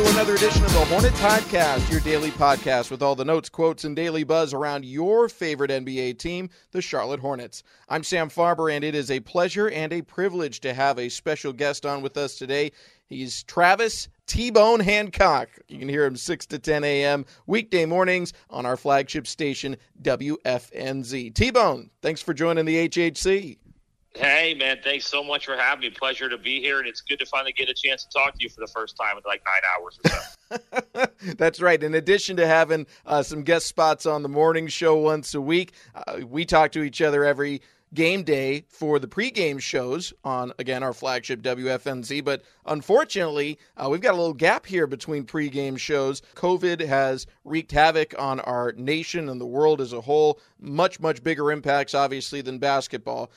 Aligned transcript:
To 0.00 0.08
another 0.12 0.34
edition 0.34 0.64
of 0.64 0.72
the 0.72 0.84
Hornets 0.86 1.20
Hivecast, 1.20 1.90
your 1.90 2.00
daily 2.00 2.30
podcast 2.30 2.90
with 2.90 3.02
all 3.02 3.14
the 3.14 3.22
notes, 3.22 3.50
quotes, 3.50 3.84
and 3.84 3.94
daily 3.94 4.24
buzz 4.24 4.54
around 4.54 4.86
your 4.86 5.28
favorite 5.28 5.70
NBA 5.70 6.18
team, 6.18 6.48
the 6.70 6.80
Charlotte 6.80 7.20
Hornets. 7.20 7.62
I'm 7.86 8.02
Sam 8.02 8.30
Farber, 8.30 8.74
and 8.74 8.82
it 8.82 8.94
is 8.94 9.10
a 9.10 9.20
pleasure 9.20 9.68
and 9.68 9.92
a 9.92 10.00
privilege 10.00 10.60
to 10.60 10.72
have 10.72 10.98
a 10.98 11.10
special 11.10 11.52
guest 11.52 11.84
on 11.84 12.00
with 12.00 12.16
us 12.16 12.38
today. 12.38 12.72
He's 13.08 13.42
Travis 13.42 14.08
T 14.26 14.50
Bone 14.50 14.80
Hancock. 14.80 15.50
You 15.68 15.78
can 15.78 15.90
hear 15.90 16.06
him 16.06 16.16
6 16.16 16.46
to 16.46 16.58
10 16.58 16.82
a.m. 16.82 17.26
weekday 17.46 17.84
mornings 17.84 18.32
on 18.48 18.64
our 18.64 18.78
flagship 18.78 19.26
station, 19.26 19.76
WFNZ. 20.02 21.34
T 21.34 21.50
Bone, 21.50 21.90
thanks 22.00 22.22
for 22.22 22.32
joining 22.32 22.64
the 22.64 22.88
HHC. 22.88 23.58
Hey, 24.14 24.54
man, 24.54 24.78
thanks 24.82 25.06
so 25.06 25.22
much 25.22 25.46
for 25.46 25.56
having 25.56 25.82
me. 25.82 25.90
Pleasure 25.90 26.28
to 26.28 26.36
be 26.36 26.60
here, 26.60 26.80
and 26.80 26.88
it's 26.88 27.00
good 27.00 27.20
to 27.20 27.26
finally 27.26 27.52
get 27.52 27.68
a 27.68 27.74
chance 27.74 28.04
to 28.04 28.10
talk 28.10 28.34
to 28.34 28.42
you 28.42 28.48
for 28.48 28.60
the 28.60 28.66
first 28.66 28.96
time 28.96 29.16
in 29.16 29.22
like 29.24 29.42
nine 29.46 29.62
hours 29.76 30.00
or 30.04 31.06
so. 31.20 31.34
That's 31.38 31.60
right. 31.60 31.80
In 31.80 31.94
addition 31.94 32.36
to 32.38 32.46
having 32.46 32.86
uh, 33.06 33.22
some 33.22 33.42
guest 33.42 33.66
spots 33.66 34.06
on 34.06 34.22
the 34.22 34.28
morning 34.28 34.66
show 34.66 34.96
once 34.96 35.34
a 35.34 35.40
week, 35.40 35.72
uh, 35.94 36.20
we 36.26 36.44
talk 36.44 36.72
to 36.72 36.82
each 36.82 37.00
other 37.00 37.24
every 37.24 37.62
game 37.92 38.22
day 38.22 38.64
for 38.68 38.98
the 38.98 39.08
pregame 39.08 39.60
shows 39.60 40.12
on, 40.24 40.52
again, 40.58 40.82
our 40.82 40.92
flagship 40.92 41.42
WFNZ. 41.42 42.24
But 42.24 42.42
unfortunately, 42.66 43.58
uh, 43.76 43.88
we've 43.90 44.00
got 44.00 44.14
a 44.14 44.16
little 44.16 44.34
gap 44.34 44.66
here 44.66 44.86
between 44.86 45.24
pregame 45.24 45.78
shows. 45.78 46.22
COVID 46.34 46.80
has 46.86 47.26
wreaked 47.44 47.72
havoc 47.72 48.14
on 48.18 48.40
our 48.40 48.72
nation 48.72 49.28
and 49.28 49.40
the 49.40 49.46
world 49.46 49.80
as 49.80 49.92
a 49.92 50.00
whole. 50.00 50.40
Much, 50.60 51.00
much 51.00 51.22
bigger 51.22 51.50
impacts, 51.50 51.94
obviously, 51.94 52.40
than 52.40 52.58
basketball. 52.58 53.30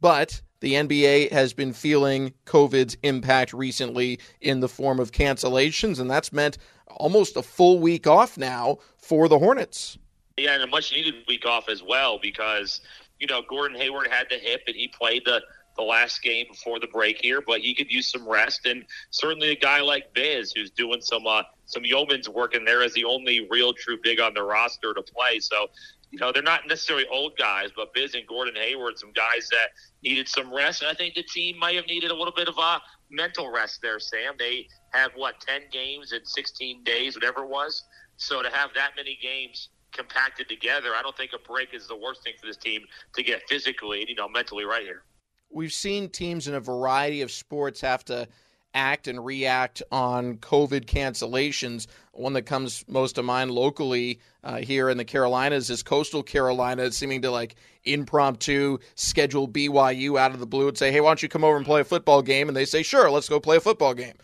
But 0.00 0.40
the 0.60 0.74
NBA 0.74 1.30
has 1.30 1.52
been 1.52 1.72
feeling 1.72 2.32
COVID's 2.44 2.96
impact 3.02 3.52
recently 3.52 4.18
in 4.40 4.60
the 4.60 4.68
form 4.68 4.98
of 4.98 5.12
cancellations, 5.12 6.00
and 6.00 6.10
that's 6.10 6.32
meant 6.32 6.58
almost 6.88 7.36
a 7.36 7.42
full 7.42 7.78
week 7.78 8.06
off 8.06 8.36
now 8.36 8.78
for 8.96 9.28
the 9.28 9.38
Hornets. 9.38 9.98
Yeah, 10.36 10.54
and 10.54 10.62
a 10.62 10.66
much 10.66 10.92
needed 10.92 11.14
week 11.26 11.46
off 11.46 11.68
as 11.68 11.82
well 11.82 12.18
because, 12.20 12.80
you 13.18 13.26
know, 13.26 13.42
Gordon 13.48 13.76
Hayward 13.76 14.08
had 14.08 14.26
the 14.30 14.36
hip 14.36 14.62
and 14.66 14.76
he 14.76 14.88
played 14.88 15.22
the, 15.24 15.42
the 15.76 15.82
last 15.82 16.22
game 16.22 16.46
before 16.50 16.78
the 16.78 16.86
break 16.86 17.20
here, 17.20 17.40
but 17.40 17.60
he 17.60 17.74
could 17.74 17.90
use 17.90 18.10
some 18.10 18.28
rest. 18.28 18.66
And 18.66 18.84
certainly 19.10 19.50
a 19.50 19.56
guy 19.56 19.80
like 19.80 20.12
Biz, 20.14 20.52
who's 20.52 20.70
doing 20.70 21.00
some 21.00 21.26
uh, 21.26 21.42
some 21.66 21.84
yeoman's 21.84 22.28
work 22.28 22.54
in 22.54 22.64
there, 22.64 22.82
is 22.82 22.94
the 22.94 23.04
only 23.04 23.48
real 23.50 23.72
true 23.72 23.98
big 24.02 24.20
on 24.20 24.34
the 24.34 24.42
roster 24.42 24.94
to 24.94 25.02
play. 25.02 25.40
So 25.40 25.68
you 26.10 26.18
know, 26.18 26.32
they're 26.32 26.42
not 26.42 26.66
necessarily 26.66 27.06
old 27.08 27.36
guys, 27.36 27.70
but 27.74 27.92
Biz 27.92 28.14
and 28.14 28.26
Gordon 28.26 28.54
Hayward, 28.56 28.98
some 28.98 29.12
guys 29.12 29.48
that 29.50 29.68
needed 30.02 30.28
some 30.28 30.52
rest. 30.52 30.82
And 30.82 30.90
I 30.90 30.94
think 30.94 31.14
the 31.14 31.22
team 31.22 31.58
might 31.58 31.76
have 31.76 31.86
needed 31.86 32.10
a 32.10 32.14
little 32.14 32.32
bit 32.32 32.48
of 32.48 32.56
a 32.58 32.80
mental 33.10 33.50
rest 33.50 33.80
there, 33.82 33.98
Sam. 34.00 34.34
They 34.38 34.68
have, 34.92 35.10
what, 35.16 35.40
10 35.40 35.62
games 35.70 36.12
in 36.12 36.24
16 36.24 36.82
days, 36.84 37.14
whatever 37.14 37.42
it 37.42 37.48
was. 37.48 37.84
So 38.16 38.42
to 38.42 38.50
have 38.50 38.70
that 38.74 38.92
many 38.96 39.18
games 39.20 39.68
compacted 39.92 40.48
together, 40.48 40.90
I 40.96 41.02
don't 41.02 41.16
think 41.16 41.32
a 41.34 41.46
break 41.46 41.74
is 41.74 41.86
the 41.88 41.96
worst 41.96 42.22
thing 42.24 42.34
for 42.40 42.46
this 42.46 42.56
team 42.56 42.82
to 43.14 43.22
get 43.22 43.42
physically 43.48 44.04
you 44.08 44.14
know, 44.14 44.28
mentally 44.28 44.64
right 44.64 44.82
here. 44.82 45.02
We've 45.50 45.72
seen 45.72 46.08
teams 46.08 46.48
in 46.48 46.54
a 46.54 46.60
variety 46.60 47.22
of 47.22 47.30
sports 47.30 47.80
have 47.82 48.04
to– 48.06 48.28
act 48.74 49.08
and 49.08 49.24
react 49.24 49.82
on 49.90 50.36
COVID 50.38 50.84
cancellations. 50.84 51.86
One 52.18 52.32
that 52.32 52.42
comes 52.42 52.84
most 52.88 53.14
to 53.14 53.22
mind 53.22 53.52
locally 53.52 54.20
uh, 54.42 54.56
here 54.56 54.88
in 54.88 54.96
the 54.96 55.04
Carolinas 55.04 55.70
is 55.70 55.82
Coastal 55.82 56.22
Carolina 56.22 56.90
seeming 56.90 57.22
to 57.22 57.30
like 57.30 57.54
impromptu 57.84 58.78
schedule 58.96 59.46
BYU 59.46 60.18
out 60.18 60.32
of 60.32 60.40
the 60.40 60.46
blue 60.46 60.68
and 60.68 60.76
say, 60.76 60.90
hey, 60.90 61.00
why 61.00 61.10
don't 61.10 61.22
you 61.22 61.28
come 61.28 61.44
over 61.44 61.56
and 61.56 61.64
play 61.64 61.80
a 61.80 61.84
football 61.84 62.22
game? 62.22 62.48
And 62.48 62.56
they 62.56 62.64
say, 62.64 62.82
sure, 62.82 63.10
let's 63.10 63.28
go 63.28 63.38
play 63.38 63.58
a 63.58 63.60
football 63.60 63.94
game. 63.94 64.14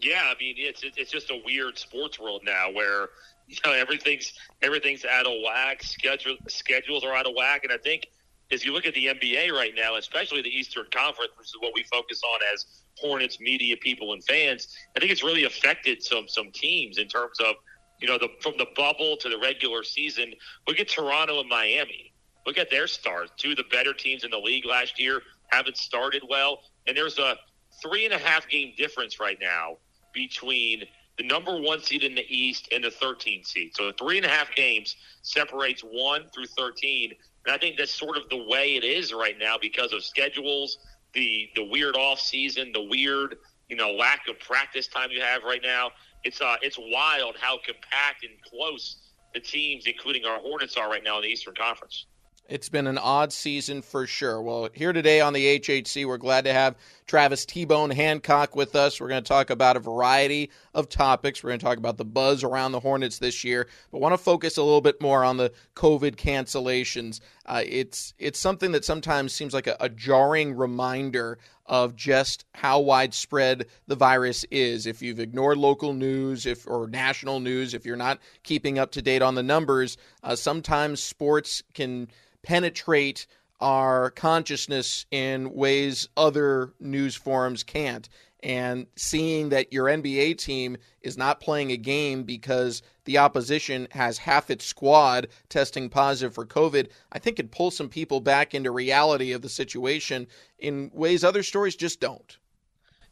Yeah, 0.00 0.22
I 0.24 0.38
mean 0.38 0.54
it's 0.58 0.82
it's 0.84 1.10
just 1.10 1.30
a 1.30 1.40
weird 1.44 1.76
sports 1.76 2.20
world 2.20 2.42
now 2.44 2.70
where 2.70 3.08
you 3.48 3.56
know 3.64 3.72
everything's 3.72 4.32
everything's 4.62 5.04
out 5.04 5.26
of 5.26 5.32
whack. 5.44 5.82
Schedule 5.82 6.36
schedules 6.48 7.04
are 7.04 7.14
out 7.14 7.26
of 7.26 7.32
whack, 7.36 7.64
and 7.64 7.72
I 7.72 7.78
think 7.78 8.06
is 8.50 8.64
you 8.64 8.72
look 8.72 8.86
at 8.86 8.94
the 8.94 9.06
NBA 9.06 9.52
right 9.52 9.72
now, 9.76 9.96
especially 9.96 10.42
the 10.42 10.48
Eastern 10.48 10.86
Conference, 10.90 11.32
which 11.36 11.48
is 11.48 11.56
what 11.60 11.72
we 11.74 11.82
focus 11.84 12.22
on 12.24 12.40
as 12.54 12.66
Hornets 12.96 13.40
media 13.40 13.76
people 13.76 14.12
and 14.12 14.24
fans. 14.24 14.68
I 14.96 15.00
think 15.00 15.12
it's 15.12 15.22
really 15.22 15.44
affected 15.44 16.02
some 16.02 16.28
some 16.28 16.50
teams 16.52 16.98
in 16.98 17.08
terms 17.08 17.38
of 17.40 17.56
you 18.00 18.08
know 18.08 18.18
the 18.18 18.28
from 18.40 18.54
the 18.58 18.66
bubble 18.74 19.16
to 19.18 19.28
the 19.28 19.38
regular 19.38 19.82
season. 19.82 20.32
Look 20.66 20.80
at 20.80 20.88
Toronto 20.88 21.40
and 21.40 21.48
Miami. 21.48 22.12
Look 22.46 22.58
at 22.58 22.70
their 22.70 22.86
stars. 22.86 23.30
Two 23.36 23.50
of 23.50 23.56
the 23.58 23.64
better 23.70 23.92
teams 23.92 24.24
in 24.24 24.30
the 24.30 24.38
league 24.38 24.64
last 24.64 24.98
year 24.98 25.20
haven't 25.48 25.76
started 25.76 26.22
well, 26.28 26.60
and 26.86 26.96
there's 26.96 27.18
a 27.18 27.36
three 27.82 28.04
and 28.04 28.14
a 28.14 28.18
half 28.18 28.48
game 28.48 28.72
difference 28.76 29.20
right 29.20 29.38
now 29.40 29.76
between 30.12 30.84
the 31.18 31.24
number 31.24 31.60
one 31.60 31.82
seed 31.82 32.04
in 32.04 32.14
the 32.14 32.24
East 32.28 32.68
and 32.72 32.82
the 32.82 32.90
13th 32.90 33.46
seed. 33.46 33.72
So 33.74 33.92
three 33.92 34.16
and 34.16 34.26
a 34.26 34.28
half 34.28 34.54
games 34.54 34.96
separates 35.22 35.82
one 35.82 36.28
through 36.32 36.46
13. 36.46 37.12
And 37.48 37.54
I 37.54 37.58
think 37.58 37.78
that's 37.78 37.94
sort 37.94 38.18
of 38.18 38.28
the 38.28 38.44
way 38.46 38.76
it 38.76 38.84
is 38.84 39.14
right 39.14 39.36
now 39.40 39.56
because 39.58 39.94
of 39.94 40.04
schedules, 40.04 40.76
the 41.14 41.48
the 41.56 41.64
weird 41.64 41.96
off 41.96 42.20
season, 42.20 42.72
the 42.74 42.82
weird 42.82 43.36
you 43.70 43.76
know 43.76 43.90
lack 43.92 44.28
of 44.28 44.38
practice 44.38 44.86
time 44.86 45.08
you 45.10 45.22
have 45.22 45.44
right 45.44 45.62
now. 45.62 45.92
It's 46.24 46.42
uh 46.42 46.56
it's 46.60 46.76
wild 46.78 47.36
how 47.40 47.56
compact 47.64 48.22
and 48.22 48.34
close 48.42 48.98
the 49.32 49.40
teams, 49.40 49.86
including 49.86 50.26
our 50.26 50.38
Hornets, 50.40 50.76
are 50.76 50.90
right 50.90 51.02
now 51.02 51.16
in 51.16 51.22
the 51.22 51.28
Eastern 51.28 51.54
Conference. 51.54 52.04
It's 52.48 52.70
been 52.70 52.86
an 52.86 52.96
odd 52.96 53.30
season 53.30 53.82
for 53.82 54.06
sure. 54.06 54.40
Well, 54.40 54.70
here 54.72 54.94
today 54.94 55.20
on 55.20 55.34
the 55.34 55.58
HHC, 55.58 56.06
we're 56.06 56.16
glad 56.16 56.44
to 56.44 56.52
have 56.54 56.76
Travis 57.06 57.44
T 57.44 57.66
Bone 57.66 57.90
Hancock 57.90 58.56
with 58.56 58.74
us. 58.74 58.98
We're 58.98 59.08
going 59.08 59.22
to 59.22 59.28
talk 59.28 59.50
about 59.50 59.76
a 59.76 59.80
variety 59.80 60.50
of 60.72 60.88
topics. 60.88 61.44
We're 61.44 61.50
going 61.50 61.60
to 61.60 61.66
talk 61.66 61.76
about 61.76 61.98
the 61.98 62.06
buzz 62.06 62.42
around 62.42 62.72
the 62.72 62.80
Hornets 62.80 63.18
this 63.18 63.44
year, 63.44 63.68
but 63.92 64.00
want 64.00 64.14
to 64.14 64.18
focus 64.18 64.56
a 64.56 64.62
little 64.62 64.80
bit 64.80 64.98
more 64.98 65.24
on 65.24 65.36
the 65.36 65.52
COVID 65.76 66.16
cancellations. 66.16 67.20
Uh, 67.44 67.64
it's 67.66 68.14
it's 68.18 68.38
something 68.38 68.72
that 68.72 68.84
sometimes 68.86 69.34
seems 69.34 69.52
like 69.52 69.66
a, 69.66 69.76
a 69.78 69.90
jarring 69.90 70.56
reminder 70.56 71.38
of 71.68 71.94
just 71.94 72.44
how 72.54 72.80
widespread 72.80 73.66
the 73.86 73.94
virus 73.94 74.44
is. 74.50 74.86
If 74.86 75.02
you've 75.02 75.20
ignored 75.20 75.58
local 75.58 75.92
news, 75.92 76.46
if 76.46 76.66
or 76.66 76.88
national 76.88 77.40
news, 77.40 77.74
if 77.74 77.84
you're 77.84 77.96
not 77.96 78.18
keeping 78.42 78.78
up 78.78 78.90
to 78.92 79.02
date 79.02 79.22
on 79.22 79.34
the 79.34 79.42
numbers, 79.42 79.96
uh, 80.22 80.34
sometimes 80.34 81.00
sports 81.00 81.62
can 81.74 82.08
penetrate 82.42 83.26
our 83.60 84.10
consciousness 84.10 85.04
in 85.10 85.52
ways 85.52 86.08
other 86.16 86.72
news 86.80 87.16
forums 87.16 87.62
can't. 87.62 88.08
And 88.40 88.86
seeing 88.94 89.48
that 89.48 89.72
your 89.72 89.86
NBA 89.86 90.38
team 90.38 90.76
is 91.02 91.18
not 91.18 91.40
playing 91.40 91.72
a 91.72 91.76
game 91.76 92.22
because 92.22 92.82
the 93.04 93.18
opposition 93.18 93.88
has 93.90 94.16
half 94.18 94.48
its 94.50 94.64
squad 94.64 95.28
testing 95.48 95.88
positive 95.88 96.34
for 96.34 96.46
COVID, 96.46 96.88
I 97.10 97.18
think 97.18 97.40
it 97.40 97.50
pulls 97.50 97.76
some 97.76 97.88
people 97.88 98.20
back 98.20 98.54
into 98.54 98.70
reality 98.70 99.32
of 99.32 99.42
the 99.42 99.48
situation 99.48 100.28
in 100.60 100.90
ways 100.94 101.24
other 101.24 101.42
stories 101.42 101.74
just 101.74 102.00
don't. 102.00 102.38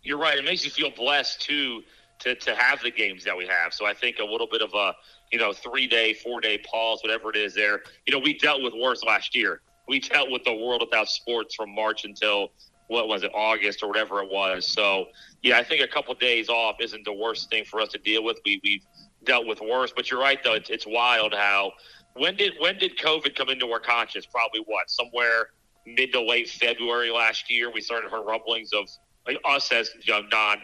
You're 0.02 0.18
right. 0.18 0.38
It 0.38 0.44
makes 0.44 0.64
you 0.64 0.70
feel 0.70 0.90
blessed 0.90 1.42
too 1.42 1.82
to 2.20 2.34
to 2.36 2.54
have 2.54 2.80
the 2.82 2.90
games 2.92 3.24
that 3.24 3.36
we 3.36 3.46
have. 3.46 3.74
So 3.74 3.84
I 3.84 3.94
think 3.94 4.18
a 4.20 4.24
little 4.24 4.46
bit 4.46 4.62
of 4.62 4.72
a 4.74 4.94
you 5.32 5.38
know, 5.38 5.52
three 5.52 5.86
day, 5.86 6.14
four 6.14 6.40
day 6.40 6.58
pause, 6.58 7.00
whatever 7.02 7.30
it 7.30 7.36
is 7.36 7.54
there. 7.54 7.82
You 8.06 8.12
know, 8.12 8.18
we 8.18 8.34
dealt 8.34 8.62
with 8.62 8.74
worse 8.74 9.02
last 9.04 9.34
year. 9.34 9.60
We 9.88 10.00
dealt 10.00 10.30
with 10.30 10.44
the 10.44 10.54
world 10.54 10.80
without 10.80 11.08
sports 11.08 11.54
from 11.54 11.74
March 11.74 12.04
until 12.04 12.48
what 12.88 13.08
was 13.08 13.22
it, 13.22 13.30
August 13.34 13.82
or 13.82 13.88
whatever 13.88 14.22
it 14.22 14.30
was. 14.30 14.66
So, 14.66 15.06
yeah, 15.42 15.58
I 15.58 15.64
think 15.64 15.82
a 15.82 15.88
couple 15.88 16.12
of 16.12 16.20
days 16.20 16.48
off 16.48 16.76
isn't 16.80 17.04
the 17.04 17.12
worst 17.12 17.50
thing 17.50 17.64
for 17.64 17.80
us 17.80 17.88
to 17.90 17.98
deal 17.98 18.22
with. 18.22 18.38
We, 18.44 18.60
we've 18.62 18.82
dealt 19.24 19.46
with 19.46 19.60
worse, 19.60 19.92
but 19.94 20.10
you're 20.10 20.20
right, 20.20 20.38
though. 20.42 20.54
It's, 20.54 20.70
it's 20.70 20.86
wild 20.86 21.34
how 21.34 21.72
when 22.14 22.36
did 22.36 22.54
when 22.58 22.78
did 22.78 22.96
COVID 22.98 23.34
come 23.34 23.48
into 23.50 23.70
our 23.70 23.80
conscience? 23.80 24.26
Probably 24.26 24.62
what 24.66 24.88
somewhere 24.90 25.48
mid 25.84 26.12
to 26.12 26.20
late 26.20 26.48
February 26.48 27.10
last 27.10 27.50
year. 27.50 27.70
We 27.70 27.80
started 27.80 28.10
heard 28.10 28.24
rumblings 28.24 28.72
of 28.72 28.88
like 29.26 29.38
us 29.44 29.70
as 29.72 29.90
you 30.02 30.14
know, 30.14 30.22
non 30.32 30.58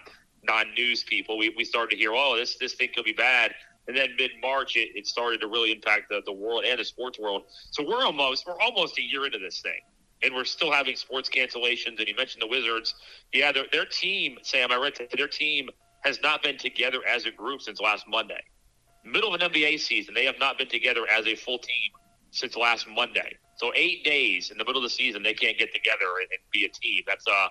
non 0.45 0.73
news 0.75 1.03
people. 1.03 1.37
We, 1.37 1.53
we 1.57 1.65
started 1.65 1.91
to 1.91 1.97
hear, 1.97 2.13
oh, 2.15 2.37
this 2.37 2.57
this 2.57 2.75
thing 2.75 2.89
could 2.95 3.05
be 3.05 3.13
bad 3.13 3.53
and 3.89 3.97
then 3.97 4.11
mid 4.19 4.31
March 4.41 4.77
it, 4.77 4.91
it 4.95 5.07
started 5.07 5.41
to 5.41 5.49
really 5.49 5.73
impact 5.73 6.09
the, 6.09 6.23
the 6.25 6.33
world 6.33 6.65
and 6.65 6.79
the 6.79 6.85
sports 6.85 7.19
world. 7.19 7.45
So 7.71 7.87
we're 7.87 8.05
almost 8.05 8.47
we're 8.47 8.61
almost 8.61 8.99
a 8.99 9.03
year 9.03 9.27
into 9.27 9.39
this 9.39 9.61
thing, 9.61 9.81
and 10.23 10.35
we're 10.35 10.45
still 10.45 10.73
having 10.73 10.97
sports 10.97 11.29
cancellations. 11.29 11.99
And 11.99 12.07
you 12.07 12.15
mentioned 12.17 12.43
the 12.43 12.47
Wizards, 12.47 12.95
yeah, 13.33 13.53
their 13.53 13.65
their 13.73 13.85
team, 13.85 14.39
Sam, 14.43 14.73
I 14.73 14.77
read 14.77 14.95
their 15.17 15.29
team 15.29 15.69
has 16.03 16.21
not 16.23 16.43
been 16.43 16.59
together 16.59 16.99
as 17.09 17.27
a 17.27 17.31
group 17.31 17.63
since 17.63 17.81
last 17.81 18.07
Monday. 18.09 18.43
Middle 19.05 19.35
of 19.35 19.41
an 19.41 19.51
NBA 19.51 19.81
season, 19.81 20.15
they 20.15 20.25
have 20.25 20.39
not 20.39 20.59
been 20.59 20.69
together 20.69 21.03
as 21.09 21.27
a 21.27 21.35
full 21.35 21.59
team 21.59 21.91
since 22.31 22.57
last 22.57 22.87
Monday. 22.89 23.37
So 23.57 23.73
eight 23.77 24.05
days 24.05 24.51
in 24.51 24.59
the 24.59 24.65
middle 24.65 24.79
of 24.79 24.85
the 24.85 24.95
season, 24.95 25.23
they 25.23 25.35
can't 25.35 25.59
get 25.59 25.73
together 25.73 26.07
and, 26.21 26.29
and 26.31 26.41
be 26.53 26.65
a 26.65 26.69
team. 26.69 27.03
That's 27.07 27.27
uh, 27.29 27.49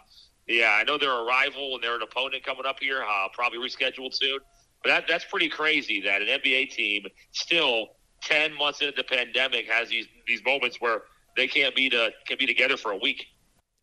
yeah, 0.48 0.78
I 0.80 0.84
know 0.84 0.98
they're 0.98 1.12
a 1.12 1.24
rival 1.24 1.76
and 1.76 1.84
they're 1.84 1.96
an 1.96 2.02
opponent 2.02 2.44
coming 2.44 2.66
up 2.66 2.78
here, 2.80 3.04
uh, 3.04 3.28
probably 3.34 3.60
rescheduled 3.60 4.14
soon. 4.14 4.40
But 4.84 4.90
that, 4.90 5.06
that's 5.08 5.26
pretty 5.26 5.50
crazy 5.50 6.02
that 6.02 6.22
an 6.22 6.28
NBA 6.28 6.72
team 6.72 7.06
still 7.32 7.90
ten 8.22 8.56
months 8.58 8.82
into 8.82 8.94
the 8.96 9.04
pandemic 9.04 9.68
has 9.68 9.90
these 9.90 10.08
these 10.28 10.44
moments 10.44 10.78
where 10.80 11.04
they 11.36 11.48
can't 11.48 11.76
be 11.76 11.90
to 11.90 12.12
can 12.26 12.38
be 12.38 12.46
together 12.46 12.78
for 12.78 12.92
a 12.92 12.98
week. 12.98 13.28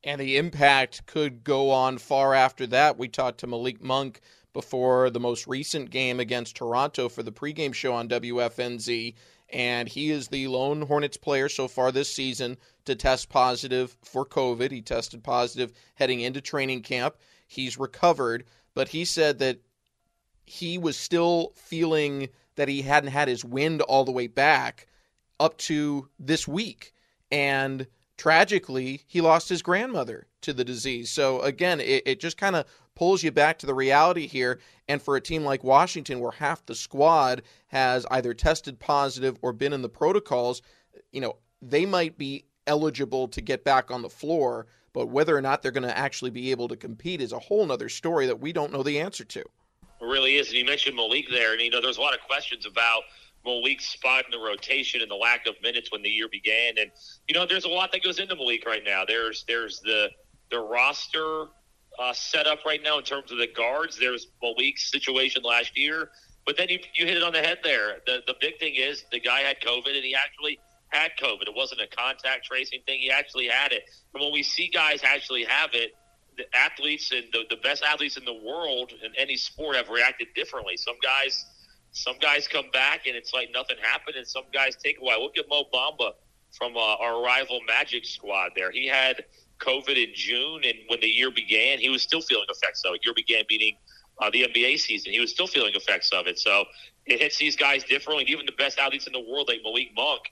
And 0.05 0.21
the 0.21 0.37
impact 0.37 1.07
could 1.07 1.43
go 1.43 1.71
on 1.71 1.99
far 1.99 2.35
after 2.35 2.67
that. 2.69 2.99
We 2.99 3.09
talked 3.09 3.41
to 3.41 3.47
Malik 3.47 3.83
Monk 3.83 4.21
before 4.53 5.11
the 5.11 5.21
most 5.21 5.47
recent 5.47 5.91
game 5.91 6.21
against 6.21 6.57
Toronto 6.57 7.09
for 7.09 7.23
the 7.23 7.33
pregame 7.33 7.75
show 7.75 7.95
on 7.95 8.09
WFNZ, 8.09 9.15
and 9.51 9.89
he 9.89 10.11
is 10.11 10.29
the 10.29 10.49
lone 10.49 10.83
Hornets 10.83 11.17
player 11.17 11.49
so 11.49 11.69
far 11.69 11.91
this 11.91 12.13
season 12.13 12.57
to 12.85 12.95
test 12.95 13.29
positive 13.29 13.97
for 14.03 14.25
COVID. 14.25 14.71
He 14.71 14.83
tested 14.83 15.23
positive 15.23 15.73
heading 15.95 16.21
into 16.21 16.41
training 16.41 16.83
camp. 16.83 17.17
He's 17.47 17.79
recovered, 17.79 18.45
but 18.75 18.89
he 18.89 19.05
said 19.05 19.39
that 19.41 19.59
he 20.45 20.79
was 20.79 20.97
still 20.97 21.53
feeling 21.57 22.29
that 22.57 22.69
he 22.69 22.83
hadn't 22.83 23.11
had 23.11 23.29
his 23.29 23.45
wind 23.45 23.83
all 23.83 24.05
the 24.05 24.13
way 24.13 24.27
back 24.27 24.87
up 25.39 25.57
to 25.59 26.09
this 26.19 26.49
week. 26.49 26.93
And 27.31 27.87
tragically, 28.17 29.03
he 29.07 29.21
lost 29.21 29.49
his 29.49 29.63
grandmother 29.63 30.27
to 30.43 30.53
the 30.53 30.65
disease. 30.65 31.11
So, 31.11 31.41
again, 31.41 31.81
it, 31.81 32.03
it 32.07 32.21
just 32.21 32.37
kind 32.37 32.57
of 32.57 32.67
pulls 32.95 33.23
you 33.23 33.31
back 33.31 33.59
to 33.59 33.67
the 33.67 33.75
reality 33.75 34.27
here. 34.27 34.61
And 34.89 35.01
for 35.01 35.17
a 35.17 35.21
team 35.21 35.45
like 35.45 35.63
Washington, 35.63 36.21
where 36.21 36.33
half 36.33 36.67
the 36.67 36.75
squad 36.75 37.43
has 37.69 38.07
either 38.11 38.35
tested 38.35 38.79
positive 38.79 39.39
or 39.43 39.53
been 39.53 39.73
in 39.73 39.83
the 39.83 39.89
protocols, 39.89 40.63
you 41.13 41.21
know, 41.21 41.37
they 41.63 41.87
might 41.87 42.19
be 42.19 42.45
eligible 42.67 43.29
to 43.29 43.41
get 43.41 43.65
back 43.65 43.91
on 43.91 44.03
the 44.03 44.11
floor. 44.11 44.67
But 44.93 45.09
whether 45.09 45.37
or 45.37 45.41
not 45.41 45.63
they're 45.63 45.71
going 45.71 45.89
to 45.89 45.97
actually 45.97 46.31
be 46.31 46.51
able 46.51 46.69
to 46.69 46.77
compete 46.77 47.21
is 47.21 47.33
a 47.33 47.39
whole 47.39 47.71
other 47.71 47.89
story 47.89 48.27
that 48.27 48.41
we 48.41 48.53
don't 48.53 48.73
know 48.73 48.83
the 48.83 48.99
answer 48.99 49.25
to. 49.25 49.41
It 49.41 50.05
really 50.05 50.37
is. 50.37 50.49
And 50.49 50.57
you 50.57 50.65
mentioned 50.65 50.97
Malik 50.97 51.27
there, 51.31 51.53
and 51.53 51.61
you 51.61 51.71
know, 51.71 51.81
there's 51.81 51.99
a 51.99 52.01
lot 52.01 52.15
of 52.15 52.21
questions 52.21 52.67
about 52.67 53.03
Malik's 53.49 53.89
spot 53.89 54.25
in 54.27 54.31
the 54.31 54.39
rotation 54.45 55.01
and 55.01 55.11
the 55.11 55.17
lack 55.17 55.47
of 55.47 55.55
minutes 55.63 55.91
when 55.91 56.03
the 56.03 56.11
year 56.11 56.29
began. 56.31 56.75
And 56.79 56.91
you 57.27 57.35
know, 57.35 57.47
there's 57.47 57.65
a 57.65 57.69
lot 57.69 57.91
that 57.93 58.03
goes 58.03 58.19
into 58.19 58.37
Malik 58.37 58.67
right 58.67 58.83
now. 58.85 59.05
There's 59.07 59.45
there's 59.49 59.81
the 59.81 60.11
the 60.51 60.61
roster 60.61 61.47
uh, 61.99 62.13
setup 62.13 62.65
right 62.65 62.83
now 62.83 62.99
in 62.99 63.05
terms 63.05 63.33
of 63.33 63.39
the 63.39 63.49
guards. 63.49 63.99
There's 63.99 64.29
Malik's 64.43 64.91
situation 64.91 65.43
last 65.43 65.77
year, 65.77 66.11
but 66.47 66.57
then 66.57 66.69
you 66.69 66.79
you 66.95 67.07
hit 67.07 67.17
it 67.17 67.23
on 67.23 67.33
the 67.33 67.43
head 67.43 67.59
there. 67.65 67.97
The 68.07 68.21
the 68.27 68.35
big 68.41 68.59
thing 68.59 68.75
is 68.77 69.05
the 69.11 69.21
guy 69.21 69.41
had 69.41 69.61
COVID, 69.61 69.95
and 69.95 70.05
he 70.05 70.15
actually 70.15 70.59
had 70.89 71.13
COVID. 71.21 71.43
It 71.43 71.55
wasn't 71.55 71.81
a 71.81 71.87
contact 71.87 72.45
tracing 72.47 72.81
thing. 72.87 73.01
He 73.01 73.11
actually 73.11 73.49
had 73.49 73.73
it. 73.73 73.83
And 74.15 74.23
when 74.23 74.33
we 74.33 74.43
see 74.43 74.69
guys 74.69 75.01
actually 75.05 75.45
have 75.45 75.71
it, 75.75 75.93
the 76.39 76.45
athletes 76.57 77.13
and 77.13 77.25
the, 77.33 77.41
the 77.51 77.57
best 77.57 77.83
athletes 77.83 78.17
in 78.17 78.25
the 78.25 78.41
world 78.45 78.93
in 79.03 79.13
any 79.19 79.37
sport 79.37 79.77
have 79.77 79.89
reacted 79.89 80.29
differently. 80.35 80.77
Some 80.77 80.97
guys, 81.03 81.45
some 81.93 82.17
guys 82.21 82.47
come 82.47 82.71
back 82.73 83.07
and 83.07 83.17
it's 83.17 83.33
like 83.33 83.51
nothing 83.53 83.77
happened, 83.81 84.17
and 84.17 84.27
some 84.27 84.45
guys 84.53 84.77
take 84.77 84.99
a 85.01 85.05
while. 85.05 85.23
Look 85.23 85.39
at 85.39 85.49
Mo 85.49 85.65
Bamba 85.73 86.13
from 86.57 86.77
uh, 86.77 86.97
our 86.97 87.23
rival 87.23 87.61
Magic 87.67 88.05
squad. 88.05 88.53
There, 88.55 88.71
he 88.71 88.87
had 88.87 89.25
COVID 89.61 89.97
in 89.97 90.13
June, 90.15 90.63
and 90.65 90.75
when 90.89 91.01
the 91.01 91.09
year 91.09 91.31
began, 91.31 91.79
he 91.79 91.89
was 91.89 92.03
still 92.03 92.21
feeling 92.21 92.47
effects 92.49 92.85
of 92.85 92.95
it. 92.95 93.01
Year 93.05 93.15
began 93.15 93.45
meaning 93.51 93.77
uh, 94.21 94.31
the 94.31 94.45
NBA 94.45 94.79
season. 94.79 95.13
He 95.13 95.21
was 95.21 95.31
still 95.31 95.47
feeling 95.47 95.73
effects 95.75 96.11
of 96.13 96.27
it. 96.27 96.39
So 96.39 96.65
it 97.07 97.21
hits 97.21 97.39
these 97.39 97.57
guys 97.57 97.85
differently. 97.85 98.25
Even 98.29 98.47
the 98.47 98.53
best 98.53 98.79
athletes 98.79 99.07
in 99.07 99.13
the 99.13 99.21
world, 99.21 99.49
like 99.49 99.61
Malik 99.63 99.91
Monk, 99.97 100.23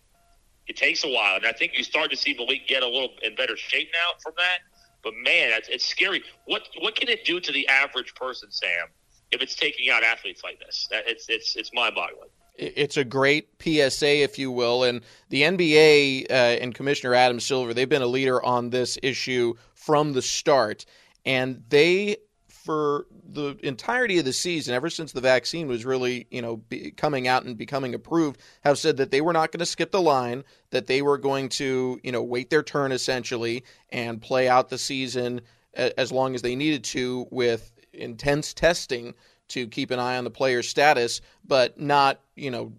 it 0.67 0.77
takes 0.77 1.05
a 1.05 1.09
while. 1.09 1.37
And 1.37 1.47
I 1.47 1.53
think 1.53 1.73
you 1.77 1.85
start 1.85 2.11
to 2.11 2.17
see 2.17 2.35
Malik 2.35 2.67
get 2.67 2.83
a 2.83 2.87
little 2.87 3.11
in 3.23 3.35
better 3.35 3.57
shape 3.57 3.89
now 3.93 4.19
from 4.23 4.33
that. 4.37 4.59
But 5.03 5.15
man, 5.15 5.51
it's, 5.53 5.69
it's 5.69 5.87
scary. 5.87 6.23
What 6.47 6.63
what 6.81 6.97
can 6.97 7.09
it 7.09 7.25
do 7.25 7.39
to 7.39 7.53
the 7.53 7.69
average 7.69 8.15
person, 8.15 8.51
Sam, 8.51 8.89
if 9.37 9.43
it's 9.43 9.55
taking 9.55 9.91
out 9.91 10.03
athletes 10.03 10.43
like 10.43 10.59
this? 10.59 10.89
It's 10.91 11.29
it's 11.29 11.57
it's 11.57 11.73
mind 11.73 11.95
boggling. 11.95 12.29
It's 12.59 12.97
a 12.97 13.05
great 13.05 13.51
PSA, 13.61 14.23
if 14.23 14.39
you 14.39 14.51
will, 14.51 14.85
and 14.85 15.03
the 15.29 15.43
NBA 15.43 16.31
uh, 16.31 16.33
and 16.33 16.75
Commissioner 16.75 17.15
Adam 17.15 17.39
Silver 17.39 17.75
they've 17.75 17.89
been 17.89 18.03
a 18.03 18.07
leader 18.07 18.43
on 18.43 18.71
this 18.71 18.99
issue 19.03 19.55
from 19.75 20.15
the 20.15 20.23
start, 20.23 20.87
and 21.25 21.63
they 21.69 22.17
for 22.49 23.07
the 23.29 23.57
entirety 23.63 24.19
of 24.19 24.25
the 24.25 24.33
season, 24.33 24.75
ever 24.75 24.91
since 24.91 25.13
the 25.13 25.21
vaccine 25.21 25.69
was 25.69 25.85
really, 25.85 26.27
you 26.33 26.43
know, 26.43 26.61
coming 26.97 27.29
out 27.29 27.45
and 27.45 27.57
becoming 27.57 27.95
approved, 27.95 28.41
have 28.63 28.77
said 28.77 28.97
that 28.97 29.13
they 29.13 29.21
were 29.21 29.33
not 29.33 29.53
going 29.53 29.61
to 29.61 29.67
skip 29.67 29.93
the 29.93 30.03
line, 30.03 30.43
that 30.71 30.89
they 30.89 31.01
were 31.01 31.17
going 31.17 31.49
to, 31.49 32.01
you 32.03 32.11
know, 32.11 32.25
wait 32.25 32.51
their 32.51 32.65
turn 32.65 32.91
essentially 32.91 33.63
and 33.91 34.21
play 34.21 34.49
out 34.49 34.69
the 34.69 34.79
season 34.79 35.41
as 35.75 36.11
long 36.11 36.35
as 36.35 36.43
they 36.43 36.57
needed 36.57 36.83
to 36.83 37.27
with 37.31 37.73
intense 37.97 38.55
testing 38.55 39.15
to 39.49 39.67
keep 39.69 39.91
an 39.91 39.99
eye 39.99 40.17
on 40.17 40.25
the 40.25 40.31
player's 40.31 40.69
status, 40.69 41.21
but 41.47 41.79
not, 41.81 42.21
you 42.35 42.51
know, 42.51 42.73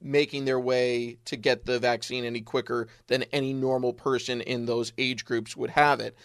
making 0.00 0.44
their 0.44 0.60
way 0.60 1.18
to 1.24 1.36
get 1.36 1.66
the 1.66 1.78
vaccine 1.78 2.24
any 2.24 2.40
quicker 2.40 2.88
than 3.08 3.24
any 3.32 3.52
normal 3.52 3.92
person 3.92 4.40
in 4.40 4.66
those 4.66 4.92
age 4.98 5.24
groups 5.24 5.56
would 5.56 5.70
have 5.70 6.00
it. 6.00 6.16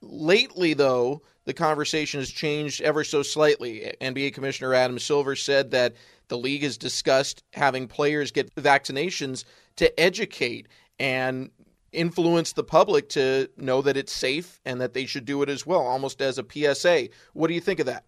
Lately, 0.00 0.72
though, 0.74 1.22
the 1.44 1.52
conversation 1.52 2.20
has 2.20 2.30
changed 2.30 2.80
ever 2.80 3.04
so 3.04 3.22
slightly. 3.22 3.94
NBA 4.00 4.32
Commissioner 4.34 4.72
Adam 4.72 4.98
Silver 4.98 5.36
said 5.36 5.72
that 5.72 5.94
the 6.28 6.38
league 6.38 6.62
has 6.62 6.78
discussed 6.78 7.42
having 7.52 7.86
players 7.86 8.30
get 8.30 8.54
vaccinations 8.54 9.44
to 9.76 10.00
educate 10.00 10.68
and 10.98 11.50
influence 11.94 12.52
the 12.52 12.64
public 12.64 13.08
to 13.10 13.48
know 13.56 13.82
that 13.82 13.96
it's 13.96 14.12
safe 14.12 14.60
and 14.64 14.80
that 14.80 14.92
they 14.92 15.06
should 15.06 15.24
do 15.24 15.42
it 15.42 15.48
as 15.48 15.66
well, 15.66 15.80
almost 15.80 16.20
as 16.20 16.38
a 16.38 16.44
PSA. 16.44 17.08
What 17.32 17.48
do 17.48 17.54
you 17.54 17.60
think 17.60 17.80
of 17.80 17.86
that? 17.86 18.04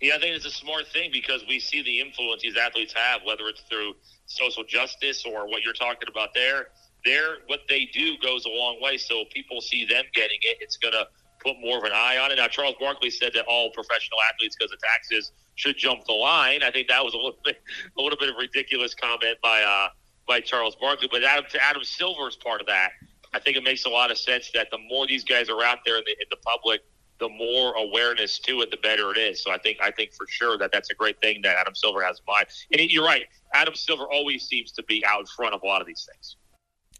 Yeah, 0.00 0.14
I 0.14 0.18
think 0.20 0.36
it's 0.36 0.46
a 0.46 0.50
smart 0.50 0.86
thing 0.88 1.10
because 1.12 1.44
we 1.48 1.58
see 1.58 1.82
the 1.82 2.00
influence 2.00 2.42
these 2.42 2.56
athletes 2.56 2.94
have, 2.94 3.22
whether 3.24 3.48
it's 3.48 3.62
through 3.62 3.94
social 4.26 4.64
justice 4.64 5.24
or 5.24 5.48
what 5.48 5.62
you're 5.62 5.72
talking 5.72 6.08
about 6.08 6.34
there. 6.34 6.68
they're 7.04 7.38
what 7.46 7.60
they 7.68 7.86
do 7.92 8.16
goes 8.18 8.44
a 8.44 8.48
long 8.48 8.80
way. 8.80 8.96
So 8.96 9.24
people 9.32 9.60
see 9.60 9.84
them 9.84 10.04
getting 10.14 10.38
it, 10.42 10.58
it's 10.60 10.76
going 10.76 10.94
to 10.94 11.06
put 11.40 11.60
more 11.60 11.78
of 11.78 11.84
an 11.84 11.92
eye 11.92 12.18
on 12.18 12.30
it. 12.30 12.36
Now, 12.36 12.48
Charles 12.48 12.74
Barkley 12.80 13.10
said 13.10 13.32
that 13.34 13.44
all 13.46 13.70
professional 13.70 14.18
athletes, 14.32 14.56
because 14.56 14.72
of 14.72 14.78
taxes, 14.80 15.32
should 15.54 15.76
jump 15.76 16.04
the 16.04 16.12
line. 16.12 16.62
I 16.62 16.70
think 16.70 16.88
that 16.88 17.04
was 17.04 17.14
a 17.14 17.16
little 17.16 17.38
bit, 17.44 17.60
a 17.98 18.02
little 18.02 18.18
bit 18.18 18.28
of 18.28 18.36
ridiculous 18.38 18.94
comment 18.94 19.38
by 19.42 19.62
uh, 19.62 19.88
by 20.28 20.40
Charles 20.40 20.76
Barkley. 20.76 21.08
But 21.10 21.24
Adam, 21.24 21.46
Adam 21.60 21.82
Silver's 21.82 22.36
part 22.36 22.60
of 22.60 22.66
that, 22.68 22.90
I 23.32 23.40
think 23.40 23.56
it 23.56 23.64
makes 23.64 23.84
a 23.84 23.88
lot 23.88 24.10
of 24.10 24.18
sense 24.18 24.50
that 24.54 24.70
the 24.70 24.78
more 24.88 25.06
these 25.06 25.24
guys 25.24 25.48
are 25.48 25.62
out 25.64 25.78
there 25.84 25.96
in 25.96 26.04
the, 26.06 26.12
in 26.12 26.26
the 26.30 26.36
public, 26.36 26.82
the 27.18 27.28
more 27.28 27.74
awareness 27.74 28.38
to 28.40 28.60
it, 28.60 28.70
the 28.70 28.76
better 28.76 29.10
it 29.10 29.18
is. 29.18 29.42
So 29.42 29.50
I 29.50 29.58
think 29.58 29.78
I 29.82 29.90
think 29.90 30.12
for 30.12 30.26
sure 30.28 30.56
that 30.58 30.70
that's 30.72 30.90
a 30.90 30.94
great 30.94 31.20
thing 31.20 31.42
that 31.42 31.56
Adam 31.56 31.74
Silver 31.74 32.02
has 32.02 32.20
in 32.20 32.24
mind. 32.32 32.46
And 32.70 32.80
you're 32.92 33.04
right, 33.04 33.24
Adam 33.54 33.74
Silver 33.74 34.04
always 34.04 34.44
seems 34.44 34.70
to 34.72 34.82
be 34.84 35.04
out 35.04 35.20
in 35.20 35.26
front 35.26 35.54
of 35.54 35.62
a 35.62 35.66
lot 35.66 35.80
of 35.80 35.86
these 35.86 36.06
things 36.08 36.36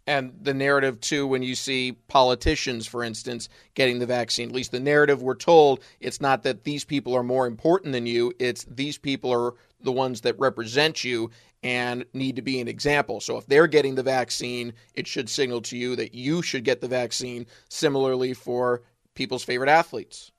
and 0.09 0.33
the 0.41 0.53
narrative 0.55 0.99
too 0.99 1.27
when 1.27 1.43
you 1.43 1.53
see 1.53 1.91
politicians 2.07 2.87
for 2.87 3.03
instance 3.03 3.47
getting 3.75 3.99
the 3.99 4.05
vaccine 4.07 4.49
at 4.49 4.55
least 4.55 4.71
the 4.71 4.79
narrative 4.79 5.21
we're 5.21 5.35
told 5.35 5.83
it's 5.99 6.19
not 6.19 6.41
that 6.41 6.63
these 6.63 6.83
people 6.83 7.13
are 7.15 7.23
more 7.23 7.45
important 7.45 7.93
than 7.93 8.07
you 8.07 8.33
it's 8.39 8.63
these 8.65 8.97
people 8.97 9.31
are 9.31 9.53
the 9.81 9.91
ones 9.91 10.21
that 10.21 10.37
represent 10.39 11.03
you 11.03 11.29
and 11.63 12.05
need 12.13 12.35
to 12.37 12.41
be 12.41 12.59
an 12.61 12.67
example. 12.67 13.19
So 13.19 13.37
if 13.37 13.45
they're 13.47 13.67
getting 13.67 13.95
the 13.95 14.03
vaccine 14.03 14.73
it 14.93 15.07
should 15.07 15.29
signal 15.29 15.61
to 15.61 15.77
you 15.77 15.95
that 15.95 16.13
you 16.13 16.41
should 16.41 16.63
get 16.63 16.81
the 16.81 16.87
vaccine 16.87 17.45
similarly 17.69 18.33
for 18.33 18.83
people's 19.15 19.43
favorite 19.43 19.69
athletes. 19.69 20.31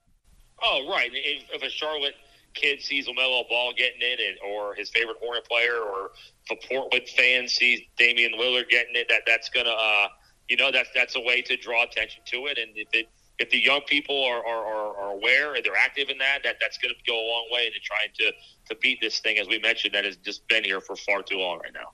Oh 0.63 0.89
right. 0.91 1.11
If, 1.13 1.63
a 1.63 1.71
charlotte 1.71 2.15
kid 2.55 2.81
sees 2.81 3.07
LaMelo 3.07 3.49
Ball 3.49 3.73
getting 3.77 4.01
it, 4.01 4.21
and, 4.21 4.39
or 4.51 4.75
his 4.75 4.91
favorite 4.91 5.17
Hornet 5.21 5.47
player, 5.47 5.77
or 5.77 6.11
if 6.49 6.59
a 6.59 6.69
Portland 6.69 7.09
fan 7.09 7.49
sees 7.49 7.81
Damian 7.97 8.33
Lillard 8.33 8.69
getting 8.69 8.97
it, 8.97 9.07
that 9.09 9.23
that's 9.27 9.49
gonna, 9.51 9.71
uh, 9.71 10.09
you 10.49 10.57
know, 10.57 10.71
that's 10.73 10.89
that's 10.95 11.17
a 11.17 11.21
way 11.21 11.43
to 11.43 11.57
draw 11.57 11.85
attention 11.85 12.23
to 12.27 12.47
it. 12.47 12.59
And 12.59 12.71
if 12.75 12.89
it 12.93 13.09
if 13.41 13.49
the 13.49 13.59
young 13.59 13.81
people 13.87 14.23
are, 14.23 14.45
are, 14.47 14.67
are, 14.67 14.97
are 14.99 15.13
aware 15.13 15.55
and 15.55 15.65
they're 15.65 15.77
active 15.77 16.11
in 16.11 16.19
that, 16.19 16.41
that 16.45 16.57
that's 16.61 16.77
going 16.77 16.95
to 16.95 17.11
go 17.11 17.17
a 17.17 17.27
long 17.27 17.49
way 17.51 17.67
into 17.67 17.81
trying 17.81 18.11
to 18.19 18.33
to 18.69 18.81
beat 18.81 19.01
this 19.01 19.19
thing, 19.19 19.39
as 19.39 19.49
we 19.49 19.59
mentioned, 19.59 19.95
that 19.95 20.05
has 20.05 20.17
just 20.17 20.47
been 20.47 20.63
here 20.63 20.81
for 20.81 20.95
far 20.95 21.23
too 21.23 21.39
long 21.39 21.59
right 21.59 21.73
now. 21.75 21.93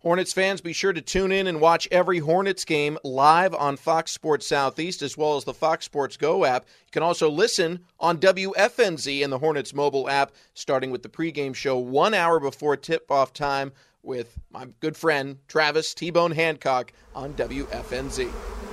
Hornets 0.00 0.32
fans, 0.32 0.60
be 0.60 0.72
sure 0.72 0.92
to 0.92 1.00
tune 1.00 1.32
in 1.32 1.46
and 1.46 1.60
watch 1.60 1.86
every 1.90 2.18
Hornets 2.18 2.64
game 2.64 2.96
live 3.04 3.54
on 3.54 3.76
Fox 3.76 4.10
Sports 4.10 4.46
Southeast 4.46 5.02
as 5.02 5.16
well 5.16 5.36
as 5.36 5.44
the 5.44 5.54
Fox 5.54 5.84
Sports 5.84 6.16
Go 6.16 6.44
app. 6.44 6.64
You 6.64 6.92
can 6.92 7.02
also 7.02 7.30
listen 7.30 7.80
on 8.00 8.18
WFNZ 8.18 9.22
and 9.22 9.32
the 9.32 9.38
Hornets 9.38 9.74
mobile 9.74 10.08
app, 10.08 10.32
starting 10.54 10.90
with 10.90 11.02
the 11.02 11.08
pregame 11.08 11.54
show 11.54 11.76
one 11.76 12.14
hour 12.14 12.40
before 12.40 12.76
tip 12.76 13.10
off 13.10 13.32
time 13.32 13.72
with 14.02 14.38
my 14.50 14.66
good 14.80 14.96
friend 14.96 15.38
Travis 15.48 15.92
T 15.92 16.10
Bone 16.10 16.32
Hancock 16.32 16.92
on 17.14 17.34
WFNZ. 17.34 18.65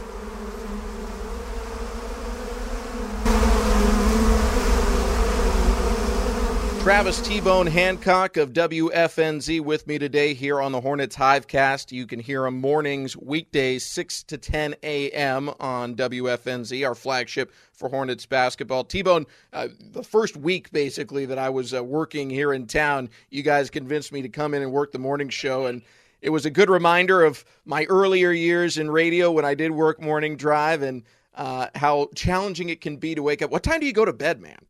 Travis 6.83 7.21
T 7.21 7.39
Bone 7.39 7.65
Hancock 7.65 8.35
of 8.35 8.51
WFNZ 8.51 9.61
with 9.61 9.87
me 9.87 9.97
today 9.97 10.33
here 10.33 10.59
on 10.59 10.73
the 10.73 10.81
Hornets 10.81 11.15
Hivecast. 11.15 11.93
You 11.93 12.05
can 12.05 12.19
hear 12.19 12.45
him 12.45 12.59
mornings, 12.59 13.15
weekdays, 13.15 13.85
6 13.85 14.23
to 14.23 14.37
10 14.37 14.75
a.m. 14.83 15.49
on 15.61 15.95
WFNZ, 15.95 16.85
our 16.85 16.93
flagship 16.93 17.53
for 17.71 17.87
Hornets 17.87 18.25
basketball. 18.25 18.83
T 18.83 19.01
Bone, 19.01 19.25
uh, 19.53 19.69
the 19.93 20.03
first 20.03 20.35
week 20.35 20.73
basically 20.73 21.25
that 21.25 21.37
I 21.37 21.49
was 21.49 21.73
uh, 21.73 21.81
working 21.81 22.29
here 22.29 22.51
in 22.51 22.67
town, 22.67 23.09
you 23.29 23.43
guys 23.43 23.69
convinced 23.69 24.11
me 24.11 24.21
to 24.21 24.27
come 24.27 24.53
in 24.53 24.61
and 24.61 24.73
work 24.73 24.91
the 24.91 24.99
morning 24.99 25.29
show. 25.29 25.67
And 25.67 25.83
it 26.21 26.31
was 26.31 26.45
a 26.45 26.51
good 26.51 26.69
reminder 26.69 27.23
of 27.23 27.45
my 27.63 27.85
earlier 27.85 28.31
years 28.33 28.77
in 28.77 28.91
radio 28.91 29.31
when 29.31 29.45
I 29.45 29.55
did 29.55 29.71
work 29.71 30.01
morning 30.01 30.35
drive 30.35 30.81
and 30.81 31.03
uh, 31.35 31.67
how 31.75 32.09
challenging 32.13 32.67
it 32.67 32.81
can 32.81 32.97
be 32.97 33.15
to 33.15 33.23
wake 33.23 33.41
up. 33.41 33.51
What 33.51 33.63
time 33.63 33.79
do 33.79 33.85
you 33.85 33.93
go 33.93 34.03
to 34.03 34.11
bed, 34.11 34.41
man? 34.41 34.65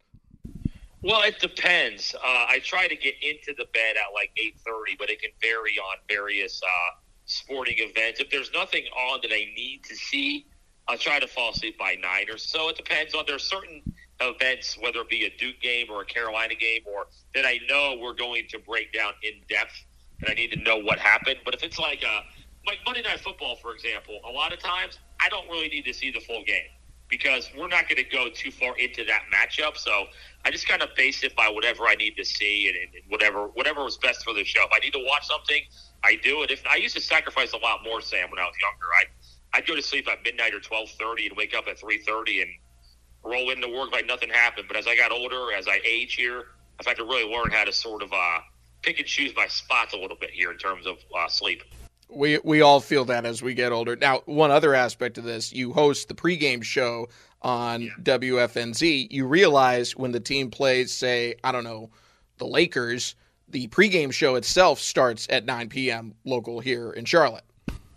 Well, 1.03 1.21
it 1.23 1.37
depends. 1.39 2.15
Uh, 2.15 2.45
I 2.47 2.59
try 2.63 2.87
to 2.87 2.95
get 2.95 3.15
into 3.21 3.53
the 3.57 3.65
bed 3.73 3.97
at 3.97 4.13
like 4.13 4.31
eight 4.37 4.55
thirty, 4.65 4.95
but 4.97 5.09
it 5.09 5.21
can 5.21 5.31
vary 5.41 5.77
on 5.77 5.97
various 6.07 6.61
uh, 6.63 6.95
sporting 7.25 7.75
events. 7.77 8.21
If 8.21 8.29
there's 8.29 8.51
nothing 8.53 8.85
on 8.85 9.19
that 9.21 9.33
I 9.33 9.45
need 9.53 9.81
to 9.83 9.95
see, 9.97 10.45
I'll 10.87 10.97
try 10.97 11.19
to 11.19 11.27
fall 11.27 11.51
asleep 11.51 11.77
by 11.77 11.95
nine 12.01 12.27
or 12.31 12.37
so. 12.37 12.69
It 12.69 12.77
depends 12.77 13.13
on 13.13 13.25
there's 13.27 13.43
certain 13.43 13.81
events, 14.21 14.77
whether 14.79 15.01
it 15.01 15.09
be 15.09 15.25
a 15.25 15.37
Duke 15.37 15.59
game 15.61 15.87
or 15.91 16.03
a 16.03 16.05
Carolina 16.05 16.55
game, 16.55 16.83
or 16.85 17.07
that 17.35 17.45
I 17.45 17.59
know 17.69 17.97
we're 17.99 18.15
going 18.15 18.47
to 18.51 18.59
break 18.59 18.93
down 18.93 19.11
in 19.23 19.33
depth, 19.49 19.75
and 20.21 20.29
I 20.29 20.33
need 20.35 20.53
to 20.53 20.59
know 20.59 20.77
what 20.77 20.99
happened. 20.99 21.39
But 21.43 21.53
if 21.53 21.63
it's 21.63 21.79
like 21.79 22.01
a 22.03 22.21
like 22.65 22.77
Monday 22.85 23.01
Night 23.01 23.19
Football, 23.19 23.57
for 23.57 23.73
example, 23.73 24.21
a 24.25 24.31
lot 24.31 24.53
of 24.53 24.59
times 24.59 24.99
I 25.19 25.27
don't 25.27 25.49
really 25.49 25.67
need 25.67 25.83
to 25.83 25.93
see 25.93 26.11
the 26.11 26.21
full 26.21 26.45
game 26.45 26.69
because 27.09 27.49
we're 27.57 27.67
not 27.67 27.87
going 27.87 28.03
to 28.03 28.09
go 28.09 28.29
too 28.29 28.51
far 28.51 28.75
into 28.77 29.05
that 29.05 29.23
matchup. 29.33 29.77
So 29.77 30.05
I 30.45 30.51
just 30.51 30.67
kind 30.67 30.81
of 30.81 30.89
base 30.95 31.23
it 31.23 31.35
by 31.35 31.49
whatever 31.49 31.85
I 31.85 31.95
need 31.95 32.15
to 32.17 32.25
see 32.25 32.67
and, 32.69 32.95
and, 32.95 33.11
whatever 33.11 33.47
whatever 33.47 33.83
was 33.83 33.97
best 33.97 34.23
for 34.23 34.33
the 34.33 34.43
show. 34.43 34.63
If 34.63 34.71
I 34.73 34.79
need 34.79 34.93
to 34.93 35.03
watch 35.05 35.27
something, 35.27 35.61
I 36.03 36.17
do 36.23 36.43
it. 36.43 36.51
If 36.51 36.63
I 36.69 36.75
used 36.77 36.95
to 36.95 37.01
sacrifice 37.01 37.53
a 37.53 37.57
lot 37.57 37.83
more, 37.83 38.01
Sam, 38.01 38.29
when 38.29 38.39
I 38.39 38.45
was 38.45 38.55
younger, 38.61 38.87
I 38.93 39.57
I'd 39.57 39.67
go 39.67 39.75
to 39.75 39.81
sleep 39.81 40.07
at 40.09 40.23
midnight 40.23 40.53
or 40.53 40.59
twelve 40.59 40.89
thirty 40.99 41.27
and 41.27 41.37
wake 41.37 41.53
up 41.55 41.67
at 41.67 41.79
three 41.79 41.99
thirty 41.99 42.41
and 42.41 42.49
roll 43.23 43.51
into 43.51 43.69
work 43.69 43.91
like 43.91 44.05
nothing 44.05 44.29
happened. 44.29 44.67
But 44.67 44.77
as 44.77 44.87
I 44.87 44.95
got 44.95 45.11
older, 45.11 45.53
as 45.53 45.67
I 45.67 45.79
age 45.85 46.15
here, 46.15 46.47
I've 46.79 46.85
had 46.87 46.97
to 46.97 47.03
really 47.03 47.31
learn 47.31 47.51
how 47.51 47.63
to 47.63 47.71
sort 47.71 48.01
of 48.01 48.11
uh, 48.11 48.39
pick 48.81 48.99
and 48.99 49.07
choose 49.07 49.33
my 49.35 49.47
spots 49.47 49.93
a 49.93 49.97
little 49.97 50.17
bit 50.17 50.31
here 50.31 50.51
in 50.51 50.57
terms 50.57 50.87
of 50.87 50.97
uh, 51.17 51.27
sleep. 51.27 51.63
We 52.09 52.39
we 52.43 52.61
all 52.61 52.79
feel 52.79 53.05
that 53.05 53.25
as 53.25 53.41
we 53.41 53.53
get 53.53 53.71
older. 53.71 53.95
Now, 53.95 54.21
one 54.25 54.51
other 54.51 54.75
aspect 54.75 55.17
of 55.17 55.23
this, 55.23 55.51
you 55.51 55.73
host 55.73 56.07
the 56.07 56.13
pregame 56.13 56.63
show 56.63 57.09
on 57.41 57.81
yeah. 57.81 57.89
WFNZ. 58.01 59.11
You 59.11 59.27
realize 59.27 59.95
when 59.95 60.11
the 60.11 60.19
team 60.19 60.49
plays, 60.49 60.93
say, 60.93 61.35
I 61.43 61.51
don't 61.51 61.63
know, 61.63 61.89
the 62.37 62.45
Lakers, 62.45 63.15
the 63.49 63.67
pregame 63.67 64.11
show 64.11 64.35
itself 64.35 64.79
starts 64.79 65.27
at 65.29 65.45
9 65.45 65.69
p.m. 65.69 66.13
local 66.23 66.59
here 66.59 66.91
in 66.91 67.05
Charlotte. 67.05 67.43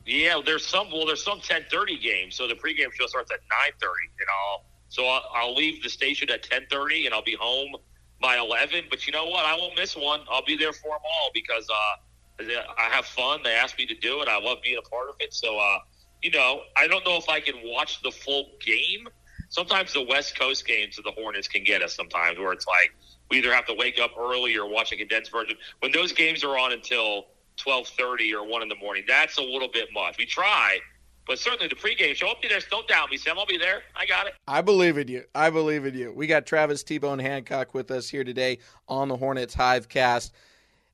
Yeah, 0.05 0.41
there's 0.45 0.65
some. 0.65 0.91
Well, 0.93 1.05
there's 1.05 1.25
some 1.25 1.41
10:30 1.41 2.01
games, 2.01 2.37
so 2.37 2.47
the 2.47 2.55
pregame 2.55 2.93
show 2.93 3.07
starts 3.07 3.33
at 3.33 3.41
9:30. 3.41 3.83
You 4.21 4.27
know, 4.27 4.63
so 4.89 5.05
I'll, 5.07 5.25
I'll 5.35 5.55
leave 5.55 5.83
the 5.83 5.91
station 5.91 6.31
at 6.31 6.45
10:30, 6.45 7.07
and 7.07 7.15
I'll 7.15 7.25
be 7.25 7.35
home 7.35 7.75
by 8.21 8.39
11. 8.39 8.85
But 8.89 9.07
you 9.07 9.13
know 9.13 9.27
what? 9.27 9.45
I 9.45 9.57
won't 9.57 9.75
miss 9.77 9.97
one. 9.97 10.21
I'll 10.31 10.45
be 10.45 10.57
there 10.57 10.73
for 10.73 10.91
them 10.91 11.01
all 11.05 11.31
because 11.35 11.69
uh, 11.69 11.97
I 12.39 12.89
have 12.91 13.07
fun. 13.07 13.41
They 13.43 13.55
asked 13.55 13.79
me 13.79 13.87
to 13.87 13.95
do 13.95 14.21
it. 14.21 14.29
I 14.29 14.39
love 14.39 14.59
being 14.63 14.79
a 14.79 14.89
part 14.89 15.09
of 15.09 15.17
it. 15.21 15.33
So, 15.33 15.59
uh, 15.59 15.79
you 16.23 16.31
know, 16.31 16.63
I 16.77 16.87
don't 16.87 17.05
know 17.05 17.17
if 17.17 17.29
I 17.29 17.41
can 17.41 17.55
watch 17.65 18.03
the 18.03 18.11
full 18.11 18.51
game. 18.65 19.09
Sometimes 19.49 19.93
the 19.93 20.03
West 20.03 20.39
Coast 20.39 20.67
games 20.67 20.99
of 20.99 21.05
the 21.05 21.13
Hornets 21.13 21.49
can 21.49 21.65
get 21.65 21.83
us 21.83 21.95
sometimes 21.95 22.39
where 22.39 22.53
it's 22.53 22.67
like 22.67 22.95
we 23.31 23.39
either 23.39 23.53
have 23.55 23.67
to 23.67 23.75
wake 23.75 23.99
up 23.99 24.13
early 24.19 24.57
or 24.57 24.69
watch 24.69 24.93
a 24.93 24.97
condensed 24.97 25.31
version. 25.31 25.57
When 25.81 25.93
those 25.93 26.13
games 26.13 26.45
are 26.45 26.59
on 26.59 26.73
until 26.73 27.27
12:30 27.57 28.35
or 28.35 28.45
1 28.45 28.63
in 28.63 28.69
the 28.69 28.77
morning, 28.77 29.05
that's 29.07 29.39
a 29.39 29.43
little 29.43 29.69
bit 29.69 29.89
much. 29.93 30.19
We 30.19 30.27
try, 30.27 30.79
but 31.27 31.39
certainly 31.39 31.69
the 31.69 31.77
pregame 31.77 32.15
show. 32.15 32.29
I'll 32.29 32.41
be 32.41 32.49
there. 32.49 32.61
Don't 32.71 32.87
doubt 32.89 33.11
me, 33.11 33.17
Sam. 33.17 33.39
I'll 33.39 33.47
be 33.47 33.57
there. 33.57 33.83
I 33.95 34.05
got 34.05 34.27
it. 34.27 34.35
I 34.47 34.61
believe 34.61 34.99
in 34.99 35.09
you. 35.09 35.25
I 35.35 35.51
believe 35.51 35.87
in 35.87 35.95
you. 35.95 36.13
We 36.13 36.27
got 36.27 36.45
Travis 36.45 36.83
T 36.83 36.99
Bone 36.99 37.19
Hancock 37.19 37.73
with 37.73 37.91
us 37.91 38.09
here 38.09 38.25
today 38.25 38.59
on 38.89 39.09
the 39.09 39.17
Hornets 39.17 39.55
Hivecast 39.55 40.33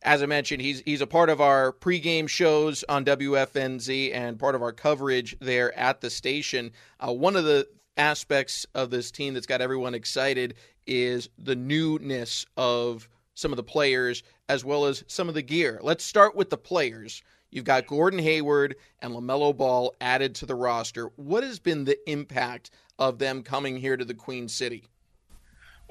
as 0.05 0.23
I 0.23 0.27
mentioned, 0.27 0.63
he's 0.63 0.83
he's 0.85 1.01
a 1.01 1.07
part 1.07 1.31
of 1.31 1.41
our 1.41 1.73
pregame 1.73 2.29
shows 2.29 2.85
on 2.89 3.05
WFNZ 3.05 4.15
and 4.15 4.39
part 4.39 4.55
of 4.55 4.63
our 4.63 4.73
coverage 4.73 5.37
there 5.41 5.77
at 5.79 6.01
the 6.01 6.11
station. 6.11 6.73
Uh, 7.01 7.13
one 7.13 7.37
of 7.37 7.45
the 7.45 7.69
aspects 7.97 8.67
of 8.75 8.91
this 8.91 9.11
team 9.11 9.35
that's 9.35 9.47
got 9.47 9.61
everyone 9.61 9.95
excited 9.95 10.55
is 10.87 11.29
the 11.39 11.55
newness 11.55 12.47
of 12.57 13.09
some 13.35 13.53
of 13.53 13.57
the 13.57 13.63
players 13.63 14.23
as 14.49 14.65
well 14.65 14.87
as 14.87 15.05
some 15.07 15.29
of 15.29 15.35
the 15.35 15.43
gear. 15.43 15.79
Let's 15.83 16.05
start 16.05 16.35
with 16.35 16.51
the 16.51 16.59
players. 16.59 17.23
You've 17.51 17.65
got 17.65 17.87
Gordon 17.87 18.19
Hayward 18.19 18.77
and 19.01 19.15
LaMelo 19.15 19.57
Ball 19.57 19.95
added 20.01 20.35
to 20.37 20.47
the 20.47 20.55
roster. 20.55 21.11
What 21.17 21.45
has 21.45 21.59
been 21.59 21.85
the 21.85 21.99
impact 22.11 22.71
of 22.99 23.19
them 23.19 23.43
coming 23.43 23.77
here 23.77 23.97
to 23.97 24.05
the 24.05 24.15
Queen 24.15 24.49
City? 24.49 24.85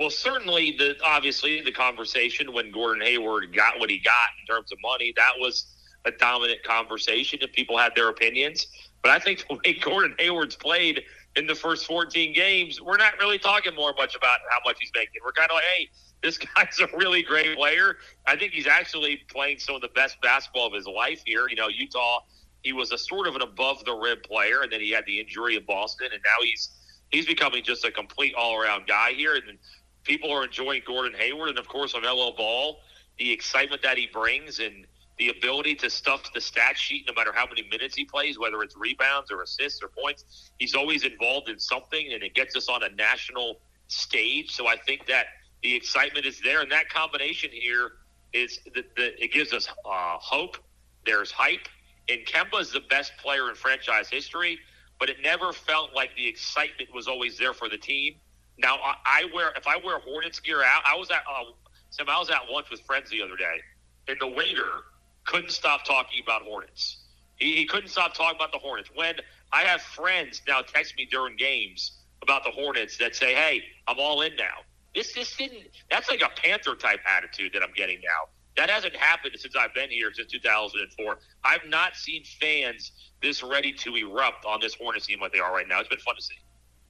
Well, 0.02 0.10
certainly, 0.10 0.72
the 0.80 0.96
obviously 1.06 1.62
the 1.62 1.72
conversation 1.72 2.52
when 2.54 2.72
Gordon 2.72 3.04
Hayward 3.04 3.56
got 3.56 3.80
what 3.80 3.92
he 3.92 4.00
got 4.00 4.30
in 4.40 4.48
terms 4.48 4.72
of 4.72 4.80
money, 4.82 5.14
that 5.16 5.34
was 5.38 5.68
a 6.06 6.12
dominant 6.12 6.64
conversation, 6.64 7.38
and 7.44 7.54
people 7.54 7.78
had 7.78 7.94
their 7.96 8.10
opinions. 8.10 8.66
But 9.04 9.12
I 9.12 9.20
think 9.20 9.46
the 9.48 9.60
way 9.64 9.74
Gordon 9.80 10.16
Hayward's 10.18 10.56
played 10.56 11.04
in 11.36 11.46
the 11.46 11.54
first 11.54 11.86
14 11.86 12.34
games, 12.34 12.82
we're 12.82 12.98
not 12.98 13.20
really 13.20 13.38
talking 13.38 13.76
more 13.76 13.94
much 13.96 14.16
about 14.16 14.40
how 14.50 14.58
much 14.66 14.78
he's 14.80 14.90
making. 14.96 15.22
We're 15.24 15.34
kind 15.34 15.52
of 15.52 15.54
like, 15.54 15.66
hey, 15.66 15.90
this 16.24 16.38
guy's 16.56 16.80
a 16.80 16.88
really 16.98 17.22
great 17.22 17.56
player. 17.56 17.98
I 18.26 18.36
think 18.36 18.54
he's 18.54 18.66
actually 18.66 19.22
playing 19.32 19.60
some 19.60 19.76
of 19.76 19.82
the 19.82 19.90
best 19.90 20.20
basketball 20.24 20.66
of 20.66 20.74
his 20.74 20.88
life 20.88 21.22
here. 21.28 21.48
You 21.48 21.58
know, 21.58 21.68
Utah, 21.68 22.22
he 22.64 22.74
was 22.74 22.92
a 22.92 22.98
sort 22.98 23.28
of 23.28 23.36
an 23.36 23.44
above 23.44 23.86
the 23.86 23.94
rim 23.94 24.18
player, 24.26 24.64
and 24.64 24.72
then 24.72 24.80
he 24.80 24.90
had 24.90 25.06
the 25.06 25.20
injury 25.20 25.58
in 25.58 25.66
Boston, 25.66 26.08
and 26.12 26.24
now 26.26 26.44
he's 26.44 26.72
he's 27.12 27.28
becoming 27.28 27.64
just 27.64 27.86
a 27.86 27.92
complete 27.92 28.34
all 28.34 28.60
around 28.60 28.88
guy 28.88 29.12
here. 29.12 29.36
And 29.36 29.60
people 30.04 30.32
are 30.32 30.44
enjoying 30.44 30.82
Gordon 30.86 31.14
Hayward, 31.20 31.50
and 31.50 31.60
of 31.60 31.68
course, 31.68 31.94
LaMelo 31.94 32.36
Ball, 32.36 32.80
the 33.18 33.32
excitement 33.32 33.82
that 33.84 33.98
he 33.98 34.08
brings, 34.08 34.60
and 34.60 34.86
the 35.18 35.30
ability 35.30 35.76
to 35.76 35.90
stuff 35.90 36.34
the 36.34 36.42
stat 36.42 36.78
sheet 36.78 37.06
no 37.08 37.14
matter 37.14 37.32
how 37.34 37.46
many 37.46 37.64
minutes 37.70 37.96
he 37.96 38.06
plays, 38.06 38.40
whether 38.40 38.64
it's 38.64 38.76
rebounds 38.76 39.32
or 39.32 39.44
assists 39.44 39.84
or 39.84 39.88
points. 39.88 40.52
He's 40.58 40.74
always 40.74 41.04
involved 41.04 41.50
in 41.50 41.60
something, 41.60 42.14
and 42.14 42.24
it 42.24 42.34
gets 42.34 42.56
us 42.56 42.70
on 42.70 42.84
a 42.84 42.90
national 42.90 43.60
stage. 43.88 44.52
So 44.52 44.68
I 44.68 44.78
think 44.78 45.06
that 45.08 45.28
the 45.62 45.76
excitement 45.76 46.26
is 46.26 46.40
there, 46.44 46.62
and 46.62 46.72
that 46.72 46.90
combination 46.90 47.52
here 47.52 47.92
is 48.34 48.60
that 48.74 48.86
it 48.98 49.32
gives 49.32 49.54
us 49.54 49.68
uh, 49.86 50.18
hope. 50.18 50.58
There's 51.06 51.32
hype, 51.32 51.68
and 52.10 52.26
Kemba 52.26 52.60
is 52.62 52.72
the 52.72 52.82
best 52.90 53.12
player 53.18 53.50
in 53.50 53.56
franchise 53.56 54.10
history, 54.10 54.60
but 55.00 55.10
it 55.10 55.18
never 55.24 55.52
felt 55.52 55.94
like 55.96 56.16
the 56.16 56.28
excitement 56.28 56.94
was 56.94 57.08
always 57.08 57.38
there 57.38 57.54
for 57.54 57.70
the 57.70 57.78
team. 57.78 58.16
Now 58.58 58.76
I, 58.76 58.96
I 59.06 59.26
wear 59.34 59.52
if 59.56 59.68
I 59.68 59.78
wear 59.78 60.00
Hornets 60.00 60.40
gear 60.40 60.64
out, 60.64 60.84
I 60.86 60.96
was 60.96 61.10
at 61.12 61.24
uh, 61.30 61.52
Sam, 61.90 62.08
I 62.10 62.20
was 62.20 62.30
at 62.30 62.50
lunch 62.50 62.70
with 62.70 62.82
friends 62.82 63.10
the 63.10 63.22
other 63.22 63.36
day, 63.36 63.60
and 64.08 64.18
the 64.20 64.28
waiter 64.28 64.86
couldn't 65.26 65.52
stop 65.52 65.86
talking 65.86 66.22
about 66.24 66.44
Hornets. 66.44 66.98
He, 67.36 67.56
he 67.56 67.66
couldn't 67.66 67.90
stop 67.90 68.14
talking 68.14 68.36
about 68.36 68.52
the 68.52 68.60
Hornets. 68.60 68.90
When 68.94 69.16
I 69.52 69.64
have 69.64 69.82
friends 69.82 70.42
now 70.48 70.62
text 70.62 70.96
me 70.98 71.08
during 71.10 71.36
games 71.36 72.00
about 72.22 72.44
the 72.44 72.52
Hornets 72.52 72.98
that 72.98 73.16
say, 73.16 73.34
"Hey, 73.34 73.64
I'm 73.88 74.00
all 74.00 74.22
in 74.22 74.36
now." 74.36 74.64
This 74.94 75.14
this 75.14 75.36
didn't. 75.36 75.68
That's 75.90 76.10
like 76.10 76.22
a 76.22 76.30
Panther 76.30 76.76
type 76.76 77.00
attitude 77.06 77.54
that 77.54 77.64
I'm 77.64 77.74
getting 77.74 78.00
now. 78.04 78.30
That 78.58 78.70
hasn't 78.70 78.96
happened 78.96 79.34
since 79.38 79.56
I've 79.56 79.74
been 79.74 79.90
here 79.90 80.12
since 80.14 80.32
2004. 80.32 81.20
I've 81.44 81.66
not 81.68 81.96
seen 81.96 82.24
fans 82.40 82.92
this 83.22 83.44
ready 83.44 83.72
to 83.72 83.96
erupt 83.96 84.46
on 84.46 84.60
this 84.60 84.74
Hornets 84.76 85.06
team 85.06 85.22
like 85.22 85.32
they 85.32 85.40
are 85.40 85.54
right 85.54 85.68
now. 85.68 85.80
It's 85.80 85.88
been 85.88 86.00
fun 86.00 86.16
to 86.16 86.22
see. 86.22 86.36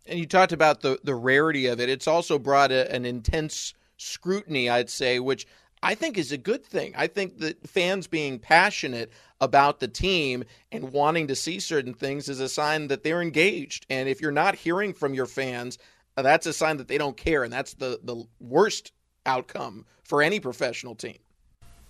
And 0.06 0.20
you 0.20 0.26
talked 0.26 0.52
about 0.52 0.82
the 0.82 1.00
the 1.04 1.16
rarity 1.16 1.68
of 1.68 1.80
it. 1.80 1.90
It's 1.90 2.08
also 2.08 2.40
brought 2.40 2.72
a, 2.72 2.92
an 2.94 3.06
intense 3.06 3.74
scrutiny, 3.98 4.70
I'd 4.70 4.90
say, 4.90 5.20
which 5.20 5.46
I 5.84 5.96
think 5.96 6.18
is 6.18 6.32
a 6.32 6.38
good 6.38 6.64
thing. 6.64 6.94
I 6.96 7.08
think 7.08 7.40
that 7.40 7.68
fans 7.68 8.08
being 8.08 8.40
passionate 8.40 9.12
about 9.40 9.80
the 9.80 9.88
team 9.88 10.44
and 10.72 10.92
wanting 10.92 11.28
to 11.28 11.36
see 11.36 11.60
certain 11.60 11.94
things 11.94 12.30
is 12.30 12.40
a 12.40 12.50
sign 12.50 12.88
that 12.88 13.04
they're 13.04 13.22
engaged. 13.22 13.86
And 13.90 14.08
if 14.08 14.22
you're 14.22 14.32
not 14.32 14.56
hearing 14.56 14.94
from 14.94 15.14
your 15.16 15.26
fans, 15.26 15.80
uh, 16.18 16.22
that's 16.22 16.46
a 16.46 16.54
sign 16.54 16.78
that 16.78 16.88
they 16.88 16.98
don't 16.98 17.18
care, 17.18 17.44
and 17.44 17.52
that's 17.52 17.74
the 17.74 18.00
the 18.04 18.26
worst 18.40 18.92
outcome 19.26 19.86
for 20.04 20.22
any 20.22 20.40
professional 20.40 20.96
team. 20.96 21.18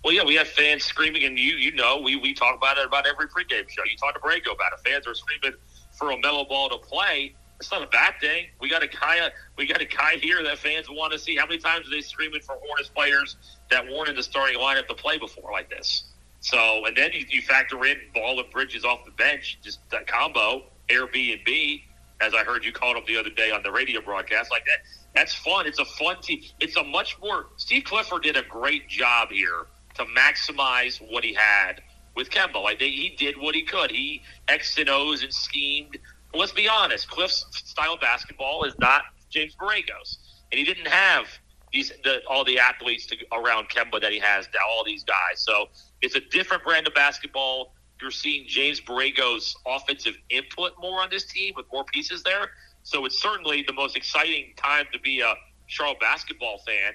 Well, 0.04 0.12
yeah, 0.12 0.24
we 0.24 0.34
have 0.34 0.48
fans 0.48 0.84
screaming, 0.84 1.24
and 1.24 1.38
you 1.38 1.56
you 1.56 1.72
know 1.74 2.00
we 2.00 2.16
we 2.16 2.32
talk 2.34 2.56
about 2.56 2.78
it 2.78 2.86
about 2.86 3.06
every 3.06 3.26
pregame 3.28 3.68
show. 3.68 3.82
You 3.84 3.96
talk 3.98 4.14
to 4.14 4.20
Borrego 4.20 4.54
about 4.54 4.72
it. 4.72 4.88
Fans 4.88 5.06
are 5.06 5.14
screaming 5.14 5.58
for 5.92 6.08
LaMelo 6.08 6.48
Ball 6.48 6.68
to 6.70 6.78
play. 6.78 7.34
It's 7.62 7.70
not 7.70 7.84
a 7.84 7.86
bad 7.86 8.14
thing. 8.20 8.46
We 8.58 8.68
got 8.68 8.82
a 8.82 8.88
guy 8.88 9.20
uh, 9.20 9.30
we 9.56 9.68
got 9.68 9.80
a 9.80 9.84
guy 9.84 10.16
here 10.16 10.42
that 10.42 10.58
fans 10.58 10.90
want 10.90 11.12
to 11.12 11.18
see. 11.18 11.36
How 11.36 11.46
many 11.46 11.58
times 11.58 11.86
are 11.86 11.90
they 11.90 12.00
screaming 12.00 12.40
for 12.40 12.56
Hornets 12.56 12.88
players 12.88 13.36
that 13.70 13.84
weren't 13.84 14.08
in 14.08 14.16
the 14.16 14.22
starting 14.24 14.58
lineup 14.58 14.88
to 14.88 14.94
play 14.94 15.16
before 15.16 15.52
like 15.52 15.70
this? 15.70 16.02
So, 16.40 16.84
and 16.86 16.96
then 16.96 17.12
you, 17.12 17.24
you 17.28 17.40
factor 17.40 17.84
in 17.84 17.98
Ball 18.14 18.40
and 18.40 18.50
Bridges 18.50 18.84
off 18.84 19.04
the 19.04 19.12
bench, 19.12 19.60
just 19.62 19.78
that 19.90 20.08
combo, 20.08 20.64
Airbnb, 20.88 21.82
as 22.20 22.34
I 22.34 22.42
heard 22.42 22.64
you 22.64 22.72
called 22.72 22.96
him 22.96 23.04
the 23.06 23.16
other 23.16 23.30
day 23.30 23.52
on 23.52 23.62
the 23.62 23.70
radio 23.70 24.00
broadcast, 24.00 24.50
like 24.50 24.64
that. 24.64 24.78
That's 25.14 25.32
fun. 25.32 25.68
It's 25.68 25.78
a 25.78 25.84
fun 25.84 26.20
team. 26.20 26.42
It's 26.58 26.74
a 26.74 26.82
much 26.82 27.16
more. 27.20 27.46
Steve 27.58 27.84
Clifford 27.84 28.24
did 28.24 28.36
a 28.36 28.42
great 28.42 28.88
job 28.88 29.28
here 29.30 29.66
to 29.94 30.04
maximize 30.06 31.00
what 31.12 31.22
he 31.22 31.32
had 31.32 31.80
with 32.16 32.28
Kemba. 32.28 32.60
Like 32.60 32.80
they, 32.80 32.90
he 32.90 33.14
did 33.16 33.36
what 33.38 33.54
he 33.54 33.62
could. 33.62 33.92
He 33.92 34.22
X 34.48 34.76
and 34.78 34.88
O's 34.88 35.22
and 35.22 35.32
schemed. 35.32 35.96
But 36.32 36.38
let's 36.38 36.52
be 36.52 36.68
honest. 36.68 37.08
Cliff's 37.08 37.44
style 37.52 37.94
of 37.94 38.00
basketball 38.00 38.64
is 38.64 38.74
not 38.78 39.02
James 39.30 39.54
Borrego's, 39.54 40.18
and 40.50 40.58
he 40.58 40.64
didn't 40.64 40.88
have 40.88 41.26
these 41.72 41.92
the, 42.04 42.20
all 42.28 42.44
the 42.44 42.58
athletes 42.58 43.06
to, 43.06 43.16
around 43.32 43.68
Kemba 43.68 44.00
that 44.00 44.12
he 44.12 44.18
has 44.18 44.48
now. 44.54 44.60
All 44.68 44.84
these 44.84 45.04
guys. 45.04 45.40
So 45.40 45.68
it's 46.00 46.14
a 46.14 46.20
different 46.20 46.64
brand 46.64 46.86
of 46.86 46.94
basketball. 46.94 47.74
You're 48.00 48.10
seeing 48.10 48.46
James 48.48 48.80
Borrego's 48.80 49.54
offensive 49.66 50.16
input 50.28 50.72
more 50.80 51.00
on 51.00 51.08
this 51.10 51.24
team 51.24 51.54
with 51.56 51.66
more 51.72 51.84
pieces 51.84 52.22
there. 52.22 52.50
So 52.82 53.04
it's 53.04 53.20
certainly 53.22 53.62
the 53.62 53.72
most 53.72 53.96
exciting 53.96 54.54
time 54.56 54.86
to 54.92 54.98
be 54.98 55.20
a 55.20 55.34
Charlotte 55.66 56.00
basketball 56.00 56.58
fan. 56.66 56.94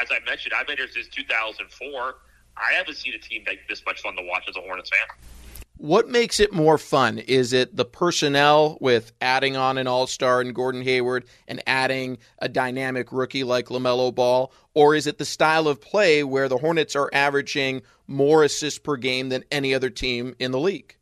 As 0.00 0.08
I 0.10 0.20
mentioned, 0.24 0.54
I've 0.56 0.66
been 0.66 0.76
here 0.76 0.88
since 0.88 1.08
2004. 1.08 2.14
I 2.56 2.72
haven't 2.72 2.94
seen 2.94 3.14
a 3.14 3.18
team 3.18 3.42
make 3.44 3.68
this 3.68 3.84
much 3.84 4.02
fun 4.02 4.14
to 4.16 4.22
watch 4.22 4.44
as 4.48 4.56
a 4.56 4.60
Hornets 4.60 4.90
fan. 4.90 5.35
What 5.78 6.08
makes 6.08 6.40
it 6.40 6.54
more 6.54 6.78
fun? 6.78 7.18
Is 7.18 7.52
it 7.52 7.76
the 7.76 7.84
personnel 7.84 8.78
with 8.80 9.12
adding 9.20 9.56
on 9.56 9.76
an 9.76 9.86
all 9.86 10.06
star 10.06 10.40
and 10.40 10.54
Gordon 10.54 10.80
Hayward 10.80 11.26
and 11.46 11.62
adding 11.66 12.16
a 12.38 12.48
dynamic 12.48 13.12
rookie 13.12 13.44
like 13.44 13.66
LaMelo 13.66 14.14
Ball? 14.14 14.52
Or 14.72 14.94
is 14.94 15.06
it 15.06 15.18
the 15.18 15.26
style 15.26 15.68
of 15.68 15.82
play 15.82 16.24
where 16.24 16.48
the 16.48 16.56
Hornets 16.56 16.96
are 16.96 17.10
averaging 17.12 17.82
more 18.06 18.42
assists 18.42 18.78
per 18.78 18.96
game 18.96 19.28
than 19.28 19.44
any 19.50 19.74
other 19.74 19.90
team 19.90 20.34
in 20.38 20.50
the 20.50 20.58
league? 20.58 20.96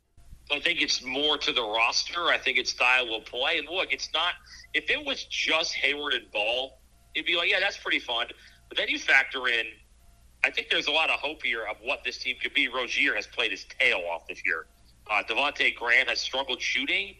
I 0.51 0.59
think 0.59 0.81
it's 0.81 1.01
more 1.05 1.37
to 1.37 1.53
the 1.53 1.63
roster. 1.63 2.25
I 2.25 2.37
think 2.37 2.57
it's 2.57 2.71
style 2.71 3.15
of 3.15 3.25
play. 3.25 3.57
And 3.59 3.69
look, 3.69 3.93
it's 3.93 4.09
not, 4.13 4.33
if 4.73 4.89
it 4.89 5.05
was 5.05 5.23
just 5.23 5.73
Hayward 5.75 6.13
and 6.13 6.29
Ball, 6.31 6.79
it'd 7.15 7.25
be 7.25 7.37
like, 7.37 7.49
yeah, 7.49 7.61
that's 7.61 7.77
pretty 7.77 7.99
fun. 7.99 8.27
But 8.67 8.77
then 8.77 8.89
you 8.89 8.99
factor 8.99 9.47
in 9.47 9.67
I 10.45 10.51
think 10.51 10.69
there's 10.69 10.85
a 10.85 10.91
lot 10.91 11.09
of 11.09 11.19
hope 11.19 11.41
here 11.41 11.65
of 11.65 11.77
what 11.81 12.03
this 12.03 12.19
team 12.19 12.35
could 12.39 12.53
be. 12.53 12.67
Rozier 12.67 13.15
has 13.15 13.25
played 13.25 13.49
his 13.49 13.65
tail 13.79 14.03
off 14.11 14.27
this 14.27 14.43
year. 14.45 14.67
Uh, 15.09 15.23
Devonte 15.23 15.75
Graham 15.75 16.07
has 16.07 16.19
struggled 16.19 16.61
shooting, 16.61 17.15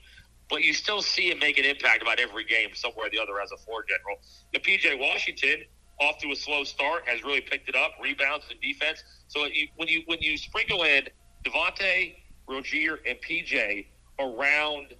but 0.50 0.63
you 0.63 0.74
still 0.74 1.02
see 1.02 1.32
him 1.32 1.39
make 1.39 1.58
an 1.58 1.65
impact 1.65 2.02
about 2.02 2.19
every 2.19 2.45
game 2.45 2.69
somewhere 2.74 3.08
or 3.08 3.10
the 3.10 3.19
other 3.19 3.39
as 3.39 3.52
a 3.52 3.58
floor 3.58 3.84
general. 3.88 4.17
The 4.54 4.60
PJ 4.60 5.00
Washington, 5.00 5.63
off 6.00 6.17
to 6.19 6.32
a 6.32 6.36
slow 6.36 6.63
start, 6.63 7.08
has 7.08 7.24
really 7.24 7.41
picked 7.41 7.69
it 7.69 7.76
up, 7.76 7.91
rebounds 8.02 8.45
and 8.50 8.60
defense. 8.62 9.04
So 9.28 9.45
you, 9.45 9.67
when 9.76 9.88
you 9.88 10.04
when 10.06 10.19
you 10.21 10.38
sprinkle 10.38 10.84
in 10.84 11.08
Devonte, 11.45 12.15
Rozier, 12.48 13.00
and 13.08 13.17
PJ 13.21 13.86
around 14.19 14.93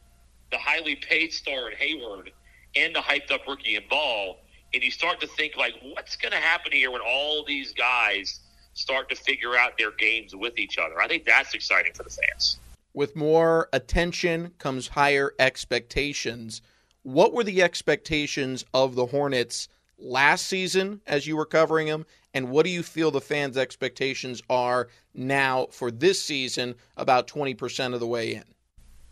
the 0.52 0.58
highly 0.58 0.96
paid 0.96 1.34
star 1.34 1.70
in 1.70 1.78
Hayward 1.78 2.32
and 2.76 2.96
the 2.96 3.00
hyped 3.00 3.32
up 3.32 3.42
rookie 3.48 3.76
in 3.76 3.84
Ball, 3.90 4.38
and 4.74 4.84
you 4.84 4.92
start 4.92 5.20
to 5.22 5.28
think 5.28 5.56
like, 5.56 5.74
what's 5.82 6.16
going 6.16 6.32
to 6.32 6.38
happen 6.38 6.72
here 6.72 6.92
when 6.92 7.02
all 7.02 7.44
these 7.46 7.74
guys 7.74 8.40
start 8.74 9.10
to 9.10 9.16
figure 9.16 9.56
out 9.56 9.78
their 9.78 9.92
games 9.92 10.36
with 10.36 10.58
each 10.58 10.78
other? 10.78 11.00
I 11.02 11.08
think 11.08 11.26
that's 11.26 11.54
exciting 11.54 11.94
for 11.94 12.04
the 12.04 12.10
fans. 12.10 12.60
With 12.96 13.14
more 13.14 13.68
attention 13.74 14.54
comes 14.58 14.88
higher 14.88 15.34
expectations. 15.38 16.62
What 17.04 17.34
were 17.34 17.44
the 17.44 17.62
expectations 17.62 18.64
of 18.74 18.96
the 18.96 19.08
Hornets 19.08 19.68
last 20.00 20.48
season 20.48 21.02
as 21.06 21.28
you 21.28 21.36
were 21.36 21.46
covering 21.46 21.88
them? 21.88 22.06
And 22.34 22.50
what 22.50 22.64
do 22.64 22.72
you 22.72 22.84
feel 22.84 23.12
the 23.12 23.20
fans' 23.20 23.58
expectations 23.58 24.42
are 24.50 24.88
now 25.14 25.68
for 25.72 25.92
this 25.92 26.22
season, 26.22 26.76
about 26.96 27.28
20% 27.28 27.94
of 27.94 28.00
the 28.00 28.08
way 28.08 28.36
in? 28.36 28.46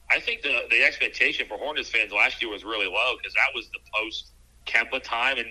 I 0.10 0.22
think 0.22 0.44
the, 0.44 0.62
the 0.70 0.82
expectation 0.82 1.46
for 1.50 1.58
Hornets 1.58 1.90
fans 1.90 2.14
last 2.14 2.42
year 2.42 2.50
was 2.50 2.64
really 2.64 2.88
low 2.88 3.18
because 3.18 3.34
that 3.34 3.54
was 3.54 3.70
the 3.74 3.80
post 3.94 4.32
Kemba 4.66 5.04
time, 5.04 5.38
and 5.38 5.50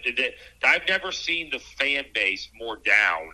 I've 0.64 0.88
never 0.88 1.12
seen 1.12 1.50
the 1.50 1.58
fan 1.58 2.06
base 2.14 2.48
more 2.58 2.78
down 2.78 3.32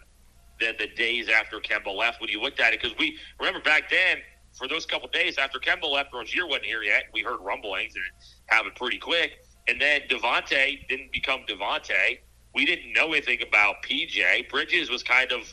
than 0.60 0.74
the 0.76 0.88
days 0.88 1.28
after 1.28 1.60
Kemba 1.60 1.96
left. 1.96 2.20
When 2.20 2.30
you 2.30 2.40
looked 2.40 2.58
at 2.58 2.72
it, 2.72 2.82
because 2.82 2.98
we 2.98 3.16
remember 3.38 3.60
back 3.60 3.88
then 3.90 4.18
for 4.58 4.68
those 4.68 4.84
couple 4.86 5.08
days 5.08 5.38
after 5.38 5.58
Kemba 5.58 5.90
left, 5.90 6.12
Rozier 6.12 6.46
wasn't 6.46 6.66
here 6.66 6.82
yet. 6.82 7.04
We 7.12 7.22
heard 7.22 7.40
rumblings 7.40 7.94
and 7.94 8.04
it 8.04 8.52
happened 8.52 8.74
pretty 8.74 8.98
quick. 8.98 9.38
And 9.68 9.80
then 9.80 10.02
Devonte 10.08 10.86
didn't 10.88 11.12
become 11.12 11.40
Devonte. 11.48 12.18
We 12.54 12.64
didn't 12.64 12.92
know 12.92 13.12
anything 13.12 13.40
about 13.46 13.76
PJ. 13.82 14.48
Bridges 14.48 14.90
was 14.90 15.02
kind 15.02 15.30
of 15.30 15.52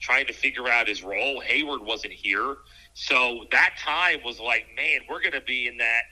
trying 0.00 0.26
to 0.26 0.32
figure 0.32 0.68
out 0.68 0.88
his 0.88 1.02
role. 1.02 1.40
Hayward 1.40 1.80
wasn't 1.80 2.12
here, 2.12 2.56
so 2.94 3.44
that 3.52 3.74
time 3.78 4.18
was 4.24 4.40
like, 4.40 4.66
man, 4.76 5.00
we're 5.08 5.20
going 5.20 5.32
to 5.32 5.40
be 5.40 5.68
in 5.68 5.76
that 5.78 6.02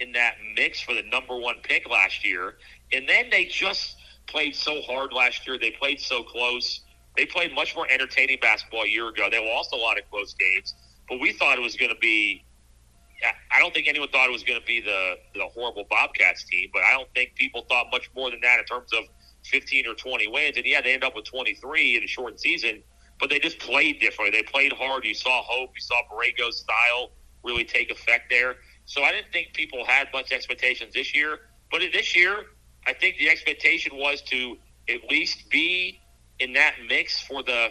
in 0.00 0.12
that 0.12 0.36
mix 0.56 0.80
for 0.80 0.94
the 0.94 1.02
number 1.02 1.36
one 1.36 1.56
pick 1.62 1.88
last 1.88 2.24
year. 2.24 2.56
And 2.92 3.08
then 3.08 3.30
they 3.30 3.44
just 3.44 3.96
played 4.26 4.54
so 4.54 4.80
hard 4.82 5.12
last 5.12 5.46
year. 5.46 5.58
They 5.58 5.70
played 5.70 6.00
so 6.00 6.22
close. 6.22 6.80
They 7.16 7.26
played 7.26 7.54
much 7.54 7.76
more 7.76 7.86
entertaining 7.90 8.38
basketball 8.40 8.82
a 8.82 8.88
year 8.88 9.08
ago. 9.08 9.28
They 9.30 9.38
lost 9.54 9.72
a 9.72 9.76
lot 9.76 9.98
of 9.98 10.10
close 10.10 10.34
games, 10.34 10.74
but 11.12 11.20
we 11.20 11.32
thought 11.32 11.58
it 11.58 11.60
was 11.62 11.76
going 11.76 11.90
to 11.90 12.00
be. 12.00 12.42
I 13.54 13.60
don't 13.60 13.72
think 13.72 13.86
anyone 13.86 14.08
thought 14.08 14.28
it 14.28 14.32
was 14.32 14.42
going 14.42 14.58
to 14.58 14.66
be 14.66 14.80
the 14.80 15.16
the 15.34 15.44
horrible 15.44 15.84
Bobcats 15.90 16.42
team, 16.44 16.70
but 16.72 16.82
I 16.82 16.92
don't 16.92 17.08
think 17.14 17.34
people 17.34 17.66
thought 17.68 17.88
much 17.92 18.10
more 18.16 18.30
than 18.30 18.40
that 18.40 18.60
in 18.60 18.64
terms 18.64 18.92
of 18.94 19.04
15 19.44 19.86
or 19.86 19.94
20 19.94 20.26
wins. 20.28 20.56
And 20.56 20.64
yeah, 20.64 20.80
they 20.80 20.94
ended 20.94 21.06
up 21.06 21.14
with 21.14 21.26
23 21.26 21.98
in 21.98 22.02
a 22.02 22.06
shortened 22.06 22.40
season, 22.40 22.82
but 23.20 23.28
they 23.28 23.38
just 23.38 23.58
played 23.58 24.00
differently. 24.00 24.40
They 24.40 24.42
played 24.42 24.72
hard. 24.72 25.04
You 25.04 25.14
saw 25.14 25.42
hope. 25.42 25.70
You 25.74 25.82
saw 25.82 26.00
Borrego's 26.10 26.60
style 26.60 27.10
really 27.44 27.64
take 27.64 27.90
effect 27.90 28.30
there. 28.30 28.56
So 28.86 29.02
I 29.02 29.12
didn't 29.12 29.32
think 29.32 29.52
people 29.52 29.84
had 29.84 30.08
much 30.14 30.32
expectations 30.32 30.94
this 30.94 31.14
year. 31.14 31.40
But 31.70 31.82
this 31.92 32.16
year, 32.16 32.46
I 32.86 32.94
think 32.94 33.18
the 33.18 33.28
expectation 33.28 33.96
was 33.96 34.22
to 34.22 34.56
at 34.88 35.04
least 35.10 35.50
be 35.50 36.00
in 36.40 36.54
that 36.54 36.74
mix 36.88 37.20
for 37.20 37.42
the 37.42 37.68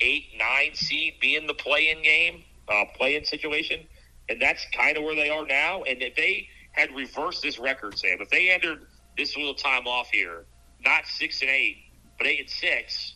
eight, 0.00 0.24
nine 0.38 0.74
seed, 0.74 1.14
be 1.20 1.36
in 1.36 1.46
the 1.46 1.54
play-in 1.54 2.02
game, 2.02 2.44
uh, 2.70 2.84
play-in 2.96 3.24
situation, 3.24 3.80
and 4.28 4.40
that's 4.40 4.64
kind 4.74 4.96
of 4.96 5.04
where 5.04 5.14
they 5.14 5.30
are 5.30 5.46
now. 5.46 5.82
And 5.82 6.02
if 6.02 6.14
they 6.16 6.48
had 6.72 6.94
reversed 6.94 7.42
this 7.42 7.58
record, 7.58 7.98
Sam, 7.98 8.18
if 8.20 8.28
they 8.30 8.50
entered 8.50 8.86
this 9.16 9.36
little 9.36 9.54
time 9.54 9.86
off 9.86 10.08
here, 10.10 10.44
not 10.84 11.06
six 11.06 11.40
and 11.40 11.50
eight, 11.50 11.76
but 12.18 12.26
eight 12.26 12.40
and 12.40 12.50
six, 12.50 13.14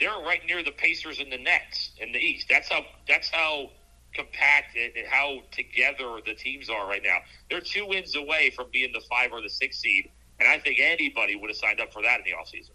they're 0.00 0.10
right 0.10 0.40
near 0.46 0.62
the 0.62 0.72
Pacers 0.72 1.20
and 1.20 1.30
the 1.30 1.38
Nets 1.38 1.92
in 1.98 2.12
the 2.12 2.18
East. 2.18 2.46
That's 2.48 2.68
how 2.68 2.84
that's 3.06 3.28
how 3.30 3.70
compact 4.14 4.76
and 4.76 5.06
how 5.08 5.38
together 5.50 6.20
the 6.24 6.34
teams 6.34 6.68
are 6.68 6.86
right 6.86 7.02
now. 7.04 7.18
They're 7.50 7.60
two 7.60 7.86
wins 7.86 8.16
away 8.16 8.50
from 8.50 8.66
being 8.72 8.92
the 8.92 9.02
five 9.08 9.32
or 9.32 9.40
the 9.40 9.48
six 9.48 9.78
seed, 9.80 10.10
and 10.38 10.48
I 10.48 10.58
think 10.58 10.78
anybody 10.80 11.36
would 11.36 11.50
have 11.50 11.56
signed 11.56 11.80
up 11.80 11.92
for 11.92 12.02
that 12.02 12.20
in 12.20 12.24
the 12.24 12.32
offseason. 12.32 12.72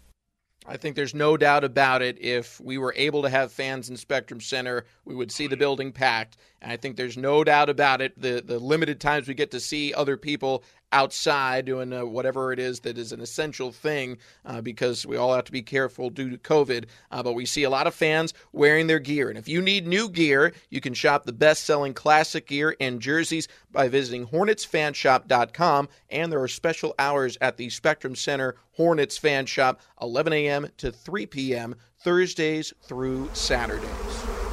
I 0.68 0.76
think 0.76 0.96
there's 0.96 1.14
no 1.14 1.38
doubt 1.38 1.64
about 1.64 2.02
it. 2.02 2.20
If 2.20 2.60
we 2.60 2.76
were 2.76 2.92
able 2.94 3.22
to 3.22 3.30
have 3.30 3.50
fans 3.50 3.88
in 3.88 3.96
Spectrum 3.96 4.38
Center, 4.40 4.84
we 5.06 5.14
would 5.14 5.32
see 5.32 5.46
the 5.46 5.56
building 5.56 5.92
packed. 5.92 6.36
And 6.60 6.70
I 6.70 6.76
think 6.76 6.96
there's 6.96 7.16
no 7.16 7.42
doubt 7.42 7.70
about 7.70 8.02
it. 8.02 8.20
The 8.20 8.42
the 8.44 8.58
limited 8.58 9.00
times 9.00 9.28
we 9.28 9.34
get 9.34 9.50
to 9.52 9.60
see 9.60 9.94
other 9.94 10.18
people 10.18 10.62
outside 10.92 11.64
doing 11.64 11.92
uh, 11.92 12.04
whatever 12.04 12.52
it 12.52 12.58
is 12.58 12.80
that 12.80 12.98
is 12.98 13.12
an 13.12 13.20
essential 13.20 13.72
thing 13.72 14.18
uh, 14.44 14.60
because 14.60 15.06
we 15.06 15.16
all 15.16 15.34
have 15.34 15.44
to 15.44 15.52
be 15.52 15.62
careful 15.62 16.10
due 16.10 16.30
to 16.30 16.38
COVID. 16.38 16.86
Uh, 17.10 17.22
but 17.22 17.34
we 17.34 17.46
see 17.46 17.64
a 17.64 17.70
lot 17.70 17.86
of 17.86 17.94
fans 17.94 18.34
wearing 18.52 18.86
their 18.86 18.98
gear. 18.98 19.28
And 19.28 19.38
if 19.38 19.48
you 19.48 19.60
need 19.60 19.86
new 19.86 20.08
gear, 20.08 20.52
you 20.70 20.80
can 20.80 20.94
shop 20.94 21.24
the 21.24 21.32
best 21.32 21.64
selling 21.64 21.94
classic 21.94 22.46
gear 22.46 22.76
and 22.80 23.00
jerseys 23.00 23.48
by 23.70 23.88
visiting 23.88 24.26
HornetsFanshop.com. 24.26 25.88
And 26.10 26.32
there 26.32 26.42
are 26.42 26.48
special 26.48 26.94
hours 26.98 27.36
at 27.40 27.56
the 27.56 27.70
Spectrum 27.70 28.14
Center 28.14 28.56
Hornets 28.72 29.18
Fan 29.18 29.46
Shop, 29.46 29.80
11 30.00 30.32
a.m. 30.32 30.68
to 30.78 30.92
3 30.92 31.26
p.m., 31.26 31.74
Thursdays 32.00 32.72
through 32.84 33.28
Saturdays. 33.32 34.47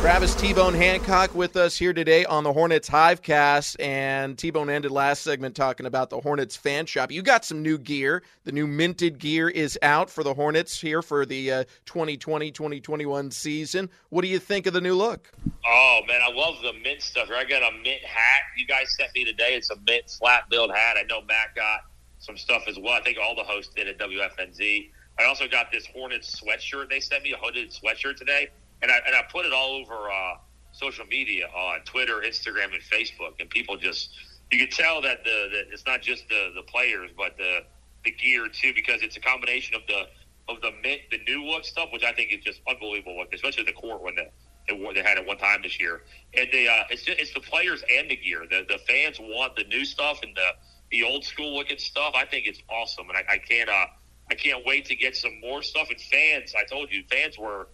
Travis 0.00 0.34
T 0.34 0.54
Bone 0.54 0.72
Hancock 0.72 1.34
with 1.34 1.58
us 1.58 1.76
here 1.76 1.92
today 1.92 2.24
on 2.24 2.42
the 2.42 2.54
Hornets 2.54 2.88
Hivecast. 2.88 3.76
And 3.78 4.38
T 4.38 4.50
Bone 4.50 4.70
ended 4.70 4.90
last 4.90 5.20
segment 5.20 5.54
talking 5.54 5.84
about 5.84 6.08
the 6.08 6.18
Hornets 6.18 6.56
fan 6.56 6.86
shop. 6.86 7.12
You 7.12 7.20
got 7.20 7.44
some 7.44 7.60
new 7.60 7.76
gear. 7.76 8.22
The 8.44 8.52
new 8.52 8.66
minted 8.66 9.18
gear 9.18 9.50
is 9.50 9.78
out 9.82 10.08
for 10.08 10.24
the 10.24 10.32
Hornets 10.32 10.80
here 10.80 11.02
for 11.02 11.26
the 11.26 11.66
2020 11.84 12.48
uh, 12.48 12.50
2021 12.50 13.30
season. 13.30 13.90
What 14.08 14.22
do 14.22 14.28
you 14.28 14.38
think 14.38 14.66
of 14.66 14.72
the 14.72 14.80
new 14.80 14.94
look? 14.94 15.30
Oh, 15.66 16.00
man, 16.08 16.22
I 16.22 16.32
love 16.32 16.54
the 16.62 16.72
mint 16.82 17.02
stuff. 17.02 17.28
I 17.30 17.44
got 17.44 17.62
a 17.62 17.76
mint 17.76 18.02
hat 18.02 18.42
you 18.56 18.66
guys 18.66 18.96
sent 18.96 19.14
me 19.14 19.26
today. 19.26 19.54
It's 19.54 19.68
a 19.68 19.76
mint 19.86 20.08
flat 20.08 20.48
build 20.48 20.70
hat. 20.70 20.96
I 20.96 21.02
know 21.02 21.20
Matt 21.20 21.54
got 21.54 21.80
some 22.20 22.38
stuff 22.38 22.62
as 22.68 22.78
well. 22.78 22.94
I 22.94 23.02
think 23.02 23.18
all 23.22 23.36
the 23.36 23.44
hosts 23.44 23.74
did 23.74 23.86
at 23.86 23.98
WFNZ. 23.98 24.92
I 25.18 25.24
also 25.24 25.46
got 25.46 25.70
this 25.70 25.84
Hornets 25.84 26.40
sweatshirt 26.40 26.88
they 26.88 27.00
sent 27.00 27.22
me, 27.22 27.32
a 27.32 27.36
hooded 27.36 27.70
sweatshirt 27.70 28.16
today 28.16 28.48
and 28.82 28.90
I 28.90 28.98
and 29.06 29.14
I 29.14 29.22
put 29.30 29.46
it 29.46 29.52
all 29.52 29.72
over 29.72 30.10
uh, 30.10 30.34
social 30.72 31.06
media 31.06 31.46
on 31.48 31.80
Twitter, 31.84 32.22
Instagram, 32.24 32.72
and 32.72 32.82
Facebook, 32.82 33.34
and 33.40 33.48
people 33.50 33.76
just 33.76 34.10
you 34.50 34.58
could 34.58 34.72
tell 34.72 35.00
that 35.02 35.24
the, 35.24 35.48
the 35.52 35.72
it's 35.72 35.86
not 35.86 36.02
just 36.02 36.28
the 36.28 36.52
the 36.54 36.62
players, 36.62 37.10
but 37.16 37.36
the 37.36 37.60
the 38.04 38.12
gear 38.12 38.48
too, 38.48 38.72
because 38.74 39.02
it's 39.02 39.16
a 39.16 39.20
combination 39.20 39.74
of 39.74 39.82
the 39.86 40.06
of 40.48 40.60
the 40.62 40.72
mint, 40.82 41.02
the 41.10 41.18
new 41.28 41.44
look 41.44 41.64
stuff, 41.64 41.90
which 41.92 42.04
I 42.04 42.12
think 42.12 42.32
is 42.32 42.44
just 42.44 42.60
unbelievable 42.68 43.24
especially 43.32 43.64
the 43.64 43.72
court 43.72 44.02
one 44.02 44.16
that 44.16 44.32
they 44.68 45.02
had 45.02 45.18
at 45.18 45.26
one 45.26 45.38
time 45.38 45.62
this 45.62 45.80
year, 45.80 46.02
and 46.36 46.48
the 46.52 46.68
uh, 46.68 46.82
it's 46.90 47.02
just, 47.02 47.18
it's 47.18 47.34
the 47.34 47.40
players 47.40 47.82
and 47.98 48.10
the 48.10 48.16
gear. 48.16 48.46
The 48.48 48.64
the 48.68 48.78
fans 48.78 49.18
want 49.20 49.56
the 49.56 49.64
new 49.64 49.84
stuff 49.84 50.20
and 50.22 50.34
the 50.36 50.50
the 50.90 51.02
old 51.02 51.24
school 51.24 51.56
looking 51.56 51.78
stuff. 51.78 52.14
I 52.14 52.24
think 52.24 52.46
it's 52.46 52.60
awesome, 52.68 53.08
and 53.08 53.18
I, 53.18 53.34
I 53.34 53.38
can't 53.38 53.68
uh, 53.68 53.86
I 54.30 54.34
can't 54.34 54.64
wait 54.64 54.84
to 54.86 54.96
get 54.96 55.16
some 55.16 55.40
more 55.40 55.62
stuff. 55.62 55.88
And 55.90 56.00
fans, 56.00 56.54
I 56.56 56.64
told 56.64 56.92
you, 56.92 57.04
fans 57.10 57.38
were 57.38 57.68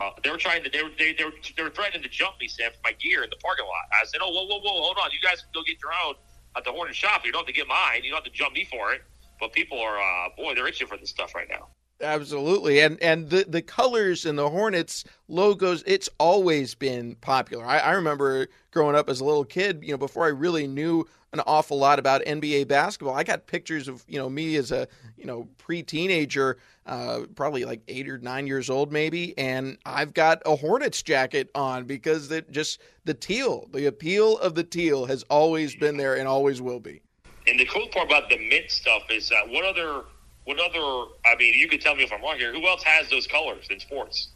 uh, 0.00 0.10
they 0.24 0.30
were 0.30 0.38
trying 0.38 0.64
to 0.64 0.70
they 0.70 0.82
were 0.82 0.90
they, 0.98 1.12
they 1.12 1.24
were 1.24 1.34
they 1.56 1.62
were 1.62 1.70
threatening 1.70 2.02
to 2.02 2.08
jump 2.08 2.40
me, 2.40 2.48
Sam, 2.48 2.72
for 2.72 2.80
my 2.84 2.92
gear 2.92 3.22
in 3.22 3.30
the 3.30 3.36
parking 3.36 3.66
lot. 3.66 3.84
I 3.92 4.06
said, 4.06 4.20
"Oh, 4.22 4.30
whoa, 4.30 4.46
whoa, 4.46 4.60
whoa, 4.60 4.82
hold 4.82 4.96
on! 5.02 5.10
You 5.12 5.20
guys 5.22 5.42
can 5.42 5.50
go 5.54 5.62
get 5.62 5.76
your 5.82 5.92
own 6.06 6.14
at 6.56 6.64
the 6.64 6.72
Hornet 6.72 6.94
shop. 6.94 7.22
You 7.24 7.32
don't 7.32 7.40
have 7.40 7.46
to 7.46 7.52
get 7.52 7.68
mine. 7.68 8.02
You 8.02 8.10
don't 8.10 8.24
have 8.24 8.32
to 8.32 8.36
jump 8.36 8.54
me 8.54 8.64
for 8.70 8.92
it." 8.92 9.02
But 9.38 9.52
people 9.52 9.80
are, 9.80 9.98
uh, 9.98 10.28
boy, 10.36 10.54
they're 10.54 10.68
itching 10.68 10.86
for 10.86 10.98
this 10.98 11.10
stuff 11.10 11.34
right 11.34 11.48
now. 11.48 11.68
Absolutely, 12.02 12.80
and 12.80 13.00
and 13.02 13.28
the 13.28 13.44
the 13.46 13.60
colors 13.60 14.24
and 14.24 14.38
the 14.38 14.48
Hornets 14.48 15.04
logos, 15.28 15.82
it's 15.86 16.08
always 16.18 16.74
been 16.74 17.14
popular. 17.16 17.64
I, 17.64 17.78
I 17.78 17.92
remember 17.92 18.48
growing 18.70 18.96
up 18.96 19.10
as 19.10 19.20
a 19.20 19.24
little 19.24 19.44
kid, 19.44 19.80
you 19.82 19.90
know, 19.90 19.98
before 19.98 20.24
I 20.24 20.28
really 20.28 20.66
knew 20.66 21.06
an 21.32 21.40
awful 21.46 21.78
lot 21.78 21.98
about 21.98 22.24
NBA 22.24 22.66
basketball. 22.68 23.14
I 23.14 23.22
got 23.22 23.46
pictures 23.46 23.86
of 23.86 24.02
you 24.08 24.18
know 24.18 24.30
me 24.30 24.56
as 24.56 24.72
a 24.72 24.88
you 25.18 25.26
know 25.26 25.46
pre-teenager, 25.58 26.56
uh, 26.86 27.20
probably 27.34 27.66
like 27.66 27.82
eight 27.88 28.08
or 28.08 28.16
nine 28.18 28.46
years 28.46 28.70
old 28.70 28.90
maybe, 28.90 29.36
and 29.36 29.76
I've 29.84 30.14
got 30.14 30.40
a 30.46 30.56
Hornets 30.56 31.02
jacket 31.02 31.50
on 31.54 31.84
because 31.84 32.30
it 32.30 32.50
just 32.50 32.80
the 33.04 33.14
teal, 33.14 33.68
the 33.72 33.86
appeal 33.86 34.38
of 34.38 34.54
the 34.54 34.64
teal 34.64 35.04
has 35.04 35.22
always 35.24 35.76
been 35.76 35.98
there 35.98 36.16
and 36.16 36.26
always 36.26 36.62
will 36.62 36.80
be. 36.80 37.02
And 37.46 37.60
the 37.60 37.66
cool 37.66 37.88
part 37.88 38.06
about 38.06 38.30
the 38.30 38.38
mint 38.38 38.70
stuff 38.70 39.02
is 39.10 39.28
that 39.28 39.48
what 39.48 39.64
other 39.64 40.04
what 40.50 40.58
other 40.58 41.12
I 41.24 41.36
mean, 41.36 41.54
you 41.54 41.68
could 41.68 41.80
tell 41.80 41.94
me 41.94 42.02
if 42.02 42.12
I'm 42.12 42.20
wrong 42.22 42.36
here. 42.36 42.52
Who 42.52 42.66
else 42.66 42.82
has 42.82 43.08
those 43.08 43.26
colors 43.28 43.68
in 43.70 43.78
sports? 43.78 44.30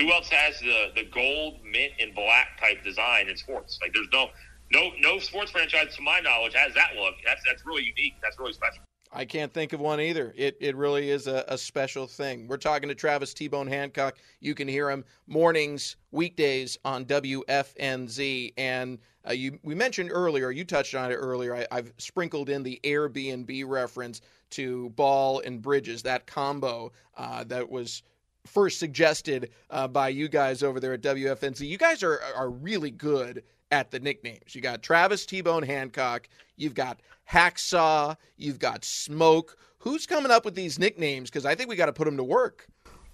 Who 0.00 0.12
else 0.12 0.28
has 0.28 0.58
the 0.58 0.90
the 0.96 1.04
gold, 1.04 1.60
mint, 1.64 1.92
and 2.00 2.12
black 2.14 2.58
type 2.60 2.82
design 2.82 3.28
in 3.28 3.36
sports? 3.36 3.78
Like, 3.80 3.92
there's 3.94 4.08
no 4.12 4.30
no 4.72 4.90
no 4.98 5.20
sports 5.20 5.52
franchise 5.52 5.94
to 5.94 6.02
my 6.02 6.18
knowledge 6.18 6.54
has 6.54 6.74
that 6.74 6.96
look. 6.96 7.14
That's 7.24 7.42
that's 7.46 7.64
really 7.64 7.84
unique. 7.84 8.14
That's 8.22 8.38
really 8.40 8.54
special. 8.54 8.82
I 9.12 9.26
can't 9.26 9.52
think 9.52 9.72
of 9.72 9.80
one 9.80 10.00
either. 10.00 10.32
It 10.36 10.56
it 10.60 10.74
really 10.74 11.10
is 11.10 11.26
a, 11.26 11.44
a 11.48 11.58
special 11.58 12.06
thing. 12.06 12.48
We're 12.48 12.56
talking 12.56 12.88
to 12.88 12.94
Travis 12.94 13.34
T 13.34 13.46
Bone 13.46 13.66
Hancock. 13.66 14.16
You 14.40 14.54
can 14.54 14.66
hear 14.66 14.90
him 14.90 15.04
mornings, 15.26 15.96
weekdays 16.12 16.78
on 16.84 17.04
WFNZ. 17.04 18.54
And 18.56 18.98
uh, 19.28 19.32
you 19.32 19.58
we 19.62 19.74
mentioned 19.74 20.10
earlier, 20.12 20.50
you 20.50 20.64
touched 20.64 20.94
on 20.94 21.12
it 21.12 21.16
earlier. 21.16 21.54
I, 21.54 21.66
I've 21.70 21.92
sprinkled 21.98 22.48
in 22.48 22.62
the 22.62 22.80
Airbnb 22.84 23.64
reference 23.66 24.22
to 24.50 24.90
Ball 24.90 25.40
and 25.40 25.60
Bridges, 25.60 26.02
that 26.02 26.26
combo 26.26 26.92
uh, 27.16 27.44
that 27.44 27.68
was 27.68 28.02
first 28.46 28.78
suggested 28.78 29.50
uh, 29.70 29.86
by 29.88 30.08
you 30.08 30.28
guys 30.28 30.62
over 30.62 30.80
there 30.80 30.94
at 30.94 31.02
WFNZ. 31.02 31.66
You 31.66 31.78
guys 31.78 32.02
are 32.02 32.20
are 32.34 32.50
really 32.50 32.90
good 32.90 33.42
at 33.72 33.90
the 33.90 33.98
nicknames. 33.98 34.54
You 34.54 34.60
got 34.60 34.82
Travis 34.82 35.26
T 35.26 35.40
Bone 35.40 35.62
Hancock, 35.62 36.28
you've 36.56 36.74
got 36.74 37.00
Hacksaw, 37.28 38.16
you've 38.36 38.58
got 38.60 38.84
Smoke. 38.84 39.56
Who's 39.78 40.06
coming 40.06 40.30
up 40.30 40.44
with 40.44 40.54
these 40.54 40.78
nicknames? 40.78 41.30
Because 41.30 41.44
I 41.44 41.56
think 41.56 41.68
we 41.68 41.74
got 41.74 41.86
to 41.86 41.92
put 41.92 42.04
them 42.04 42.16
to 42.18 42.22
work. 42.22 42.68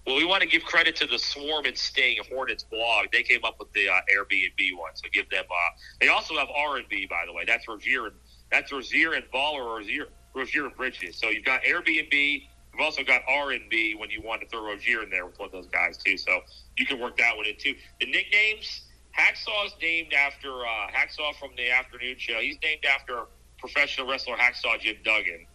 Well, 0.05 0.17
we 0.17 0.25
want 0.25 0.41
to 0.41 0.47
give 0.47 0.63
credit 0.63 0.95
to 0.97 1.07
the 1.07 1.17
Swarm 1.17 1.65
and 1.65 1.77
Sting 1.77 2.17
Hornets 2.29 2.63
blog. 2.63 3.07
They 3.11 3.23
came 3.23 3.43
up 3.43 3.55
with 3.59 3.71
the 3.73 3.89
uh, 3.89 3.93
Airbnb 4.13 4.77
one, 4.77 4.91
so 4.95 5.03
give 5.11 5.29
them. 5.29 5.45
Uh, 5.49 5.77
they 5.99 6.09
also 6.09 6.35
have 6.37 6.47
R 6.55 6.77
and 6.77 6.87
B, 6.89 7.07
by 7.09 7.23
the 7.25 7.33
way. 7.33 7.43
That's 7.45 7.67
Rozier 7.67 8.07
and 8.07 8.15
that's 8.51 8.71
Rozier 8.71 9.13
and 9.13 9.23
Ball 9.31 9.55
or 9.55 9.77
Rozier, 9.77 10.07
Rozier 10.35 10.65
and 10.65 10.75
Bridges. 10.75 11.15
So 11.15 11.29
you've 11.29 11.45
got 11.45 11.63
Airbnb. 11.63 12.11
You've 12.11 12.81
also 12.81 13.03
got 13.03 13.21
R 13.27 13.51
and 13.51 13.69
B 13.69 13.95
when 13.95 14.09
you 14.09 14.21
want 14.21 14.41
to 14.41 14.47
throw 14.47 14.65
Rozier 14.65 15.03
in 15.03 15.09
there 15.09 15.25
with 15.25 15.39
one 15.39 15.47
of 15.47 15.51
those 15.51 15.67
guys 15.67 15.97
too. 15.97 16.17
So 16.17 16.41
you 16.77 16.85
can 16.85 16.99
work 16.99 17.17
that 17.17 17.35
one 17.37 17.45
in 17.45 17.55
too. 17.57 17.75
The 17.99 18.07
nicknames 18.07 18.81
Hacksaw 19.19 19.65
is 19.65 19.73
named 19.81 20.13
after 20.13 20.49
uh, 20.65 20.87
Hacksaw 20.91 21.35
from 21.39 21.51
the 21.57 21.69
afternoon 21.69 22.15
show. 22.17 22.39
He's 22.39 22.57
named 22.63 22.85
after 22.85 23.25
professional 23.57 24.07
wrestler 24.07 24.37
Hacksaw 24.37 24.79
Jim 24.79 24.95
Duggan 25.03 25.45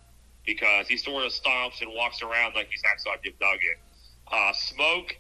because 0.45 0.87
he 0.87 0.99
sort 0.99 1.25
of 1.25 1.33
stomps 1.33 1.81
and 1.81 1.91
walks 1.95 2.21
around 2.23 2.55
like 2.55 2.69
he's 2.71 2.83
Hacksaw 2.83 3.23
Jim 3.25 3.33
Duggan. 3.41 3.77
Uh, 4.31 4.53
Smoke, 4.53 5.17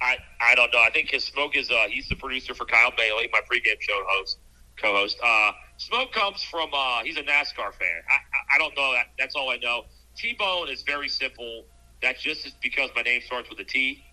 I 0.00 0.16
I 0.40 0.54
don't 0.54 0.72
know. 0.72 0.80
I 0.80 0.90
think 0.90 1.10
his 1.10 1.24
Smoke 1.24 1.56
is 1.56 1.70
uh, 1.70 1.86
he's 1.88 2.08
the 2.08 2.16
producer 2.16 2.54
for 2.54 2.64
Kyle 2.64 2.92
Bailey, 2.96 3.28
my 3.32 3.40
pregame 3.40 3.80
show 3.80 4.02
host 4.08 4.38
co-host. 4.80 5.18
Uh, 5.22 5.52
Smoke 5.76 6.12
comes 6.12 6.42
from 6.42 6.70
uh, 6.72 7.02
he's 7.02 7.16
a 7.16 7.22
NASCAR 7.22 7.72
fan. 7.74 8.02
I, 8.10 8.14
I, 8.14 8.56
I 8.56 8.58
don't 8.58 8.76
know 8.76 8.92
that. 8.92 9.06
That's 9.18 9.34
all 9.34 9.50
I 9.50 9.56
know. 9.56 9.84
T 10.16 10.34
Bone 10.38 10.68
is 10.68 10.82
very 10.82 11.08
simple. 11.08 11.64
That's 12.00 12.22
just 12.22 12.60
because 12.60 12.90
my 12.94 13.02
name 13.02 13.22
starts 13.24 13.48
with 13.48 13.58
a 13.60 13.64
T. 13.64 14.04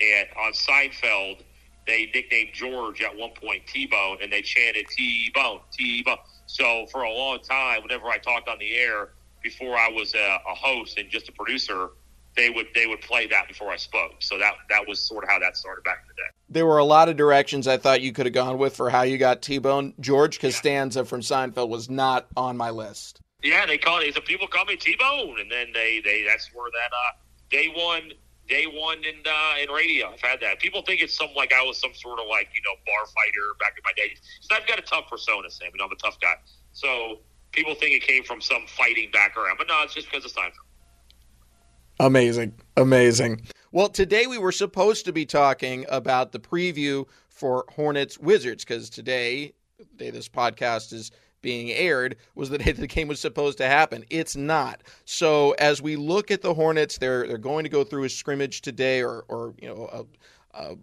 And 0.00 0.28
on 0.36 0.52
Seinfeld, 0.52 1.42
they 1.86 2.10
nicknamed 2.14 2.50
George 2.52 3.02
at 3.02 3.16
one 3.16 3.30
point 3.30 3.66
T 3.66 3.86
Bone, 3.86 4.18
and 4.22 4.32
they 4.32 4.42
chanted 4.42 4.86
T 4.88 5.30
Bone, 5.34 5.60
T 5.72 6.02
Bone. 6.02 6.16
So 6.46 6.86
for 6.90 7.02
a 7.02 7.12
long 7.12 7.40
time, 7.40 7.82
whenever 7.82 8.08
I 8.08 8.18
talked 8.18 8.48
on 8.48 8.58
the 8.58 8.74
air 8.74 9.10
before 9.42 9.76
I 9.76 9.88
was 9.88 10.14
a, 10.14 10.38
a, 10.48 10.54
host 10.54 10.98
and 10.98 11.10
just 11.10 11.28
a 11.28 11.32
producer, 11.32 11.90
they 12.36 12.50
would 12.50 12.66
they 12.74 12.86
would 12.86 13.00
play 13.00 13.26
that 13.28 13.48
before 13.48 13.70
I 13.70 13.76
spoke. 13.76 14.14
So 14.20 14.38
that 14.38 14.54
that 14.70 14.86
was 14.86 15.00
sort 15.00 15.24
of 15.24 15.30
how 15.30 15.38
that 15.38 15.56
started 15.56 15.84
back 15.84 15.98
in 16.02 16.08
the 16.08 16.14
day. 16.14 16.28
There 16.48 16.66
were 16.66 16.78
a 16.78 16.84
lot 16.84 17.08
of 17.08 17.16
directions 17.16 17.68
I 17.68 17.76
thought 17.76 18.00
you 18.00 18.12
could 18.12 18.26
have 18.26 18.34
gone 18.34 18.58
with 18.58 18.76
for 18.76 18.90
how 18.90 19.02
you 19.02 19.18
got 19.18 19.42
T 19.42 19.58
Bone. 19.58 19.94
George 20.00 20.40
Costanza 20.40 21.00
yeah. 21.00 21.04
from 21.04 21.20
Seinfeld 21.20 21.68
was 21.68 21.90
not 21.90 22.26
on 22.36 22.56
my 22.56 22.70
list. 22.70 23.20
Yeah, 23.42 23.66
they 23.66 23.76
call 23.76 24.00
it. 24.00 24.24
People 24.24 24.46
call 24.46 24.64
me 24.64 24.76
T 24.76 24.96
Bone, 24.98 25.38
and 25.38 25.50
then 25.50 25.68
they 25.74 26.00
they 26.04 26.24
that's 26.26 26.50
where 26.54 26.70
that 26.70 26.94
uh, 26.94 27.12
day 27.50 27.72
one 27.74 28.12
day 28.48 28.66
one 28.66 28.98
in 28.98 29.22
uh, 29.26 29.62
in 29.62 29.70
radio. 29.70 30.10
I've 30.12 30.20
had 30.20 30.40
that. 30.40 30.60
People 30.60 30.82
think 30.82 31.00
it's 31.00 31.16
some 31.16 31.28
like 31.36 31.52
I 31.52 31.62
was 31.62 31.80
some 31.80 31.94
sort 31.94 32.18
of 32.18 32.26
like 32.28 32.48
you 32.54 32.62
know 32.64 32.76
bar 32.86 33.06
fighter 33.06 33.54
back 33.60 33.74
in 33.76 33.82
my 33.84 33.92
day. 33.96 34.14
So 34.40 34.54
I've 34.54 34.66
got 34.66 34.78
a 34.78 34.82
tough 34.82 35.08
persona, 35.10 35.50
Sam. 35.50 35.70
You 35.72 35.78
know, 35.78 35.86
I'm 35.86 35.92
a 35.92 35.96
tough 35.96 36.18
guy. 36.20 36.34
So 36.72 37.20
people 37.52 37.74
think 37.74 37.94
it 37.94 38.02
came 38.02 38.24
from 38.24 38.40
some 38.40 38.66
fighting 38.66 39.10
background, 39.12 39.56
but 39.58 39.68
no, 39.68 39.82
it's 39.82 39.94
just 39.94 40.10
because 40.10 40.24
of 40.24 40.32
Seinfeld. 40.32 40.52
Amazing, 42.00 42.54
amazing. 42.76 43.42
Well, 43.70 43.88
today 43.88 44.26
we 44.26 44.38
were 44.38 44.52
supposed 44.52 45.04
to 45.04 45.12
be 45.12 45.24
talking 45.24 45.86
about 45.88 46.32
the 46.32 46.40
preview 46.40 47.06
for 47.28 47.64
Hornets 47.68 48.18
Wizards 48.18 48.64
because 48.64 48.90
today, 48.90 49.52
the 49.78 49.84
day 49.96 50.10
this 50.10 50.28
podcast 50.28 50.92
is 50.92 51.12
being 51.44 51.70
aired 51.70 52.16
was 52.34 52.50
the 52.50 52.58
day 52.58 52.72
the 52.72 52.88
game 52.88 53.06
was 53.06 53.20
supposed 53.20 53.58
to 53.58 53.66
happen. 53.66 54.04
It's 54.10 54.34
not. 54.34 54.80
So 55.04 55.52
as 55.52 55.80
we 55.80 55.94
look 55.94 56.32
at 56.32 56.42
the 56.42 56.54
Hornets, 56.54 56.98
they're 56.98 57.28
they're 57.28 57.38
going 57.38 57.62
to 57.62 57.70
go 57.70 57.84
through 57.84 58.02
a 58.02 58.08
scrimmage 58.08 58.62
today, 58.62 59.04
or 59.04 59.24
or 59.28 59.54
you 59.62 59.68
know. 59.68 59.88
A, 59.92 60.04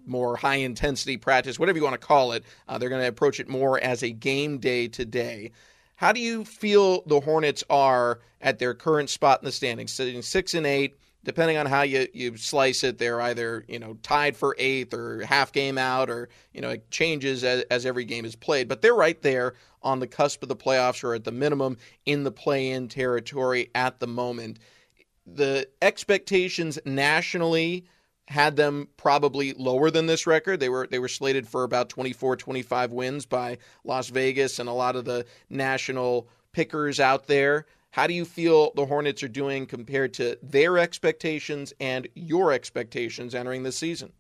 more 0.06 0.36
high 0.36 0.58
intensity 0.58 1.16
practice, 1.16 1.58
whatever 1.58 1.78
you 1.78 1.84
want 1.86 1.94
to 1.94 2.06
call 2.06 2.34
it. 2.34 2.44
Uh, 2.68 2.78
they're 2.78 2.90
going 2.90 3.02
to 3.02 3.08
approach 3.08 3.40
it 3.40 3.48
more 3.48 3.80
as 3.80 4.04
a 4.04 4.12
game 4.12 4.58
day 4.58 4.90
today. 4.90 5.50
How 5.96 6.12
do 6.12 6.20
you 6.20 6.44
feel 6.44 7.04
the 7.04 7.22
Hornets 7.22 7.64
are 7.70 8.20
at 8.42 8.60
their 8.60 8.74
current 8.74 9.10
spot 9.10 9.40
in 9.42 9.46
the 9.46 9.52
standings, 9.54 9.94
sitting 9.94 10.22
six 10.24 10.56
and 10.56 10.66
eight? 10.68 10.98
Depending 11.24 11.58
on 11.58 11.66
how 11.66 11.84
you, 11.84 12.08
you 12.14 12.36
slice 12.38 12.84
it, 12.84 12.98
they're 12.98 13.22
either 13.22 13.66
you 13.68 13.80
know 13.80 13.98
tied 14.04 14.36
for 14.36 14.56
eighth 14.58 14.94
or 14.94 15.26
half 15.26 15.52
game 15.52 15.78
out, 15.78 16.10
or 16.10 16.30
you 16.54 16.62
know 16.62 16.70
it 16.70 16.90
changes 16.92 17.44
as, 17.44 17.64
as 17.72 17.86
every 17.86 18.06
game 18.06 18.26
is 18.26 18.36
played. 18.36 18.68
But 18.68 18.82
they're 18.82 18.96
right 18.96 19.22
there 19.22 19.54
on 19.82 20.00
the 20.00 20.08
cusp 20.08 20.44
of 20.44 20.50
the 20.50 20.56
playoffs, 20.56 21.04
or 21.04 21.14
at 21.14 21.24
the 21.24 21.32
minimum 21.32 21.78
in 22.06 22.24
the 22.24 22.32
play-in 22.32 22.88
territory 22.88 23.70
at 23.76 24.00
the 24.00 24.08
moment. 24.08 24.60
The 25.26 25.68
expectations 25.82 26.80
nationally 26.86 27.86
had 28.28 28.56
them 28.56 28.88
probably 28.98 29.54
lower 29.54 29.92
than 29.92 30.06
this 30.06 30.26
record. 30.26 30.60
They 30.60 30.70
were 30.70 30.88
they 30.90 31.00
were 31.00 31.08
slated 31.08 31.48
for 31.48 31.64
about 31.64 31.90
24 31.90 32.38
25 32.38 32.92
wins 32.92 33.26
by 33.26 33.58
Las 33.84 34.10
Vegas 34.10 34.60
and 34.60 34.70
a 34.70 34.74
lot 34.74 34.96
of 34.96 35.06
the 35.06 35.26
national 35.50 36.28
pickers 36.54 37.00
out 37.00 37.28
there. 37.28 37.66
How 37.92 38.08
do 38.08 38.14
you 38.14 38.24
feel 38.24 38.72
the 38.74 38.86
Hornets 38.86 39.22
are 39.22 39.28
doing 39.28 39.66
compared 39.66 40.14
to 40.16 40.38
their 40.42 40.78
expectations 40.78 41.74
and 41.82 42.08
your 42.16 42.54
expectations 42.54 43.36
entering 43.36 43.64
the 43.64 43.72
season? 43.74 44.14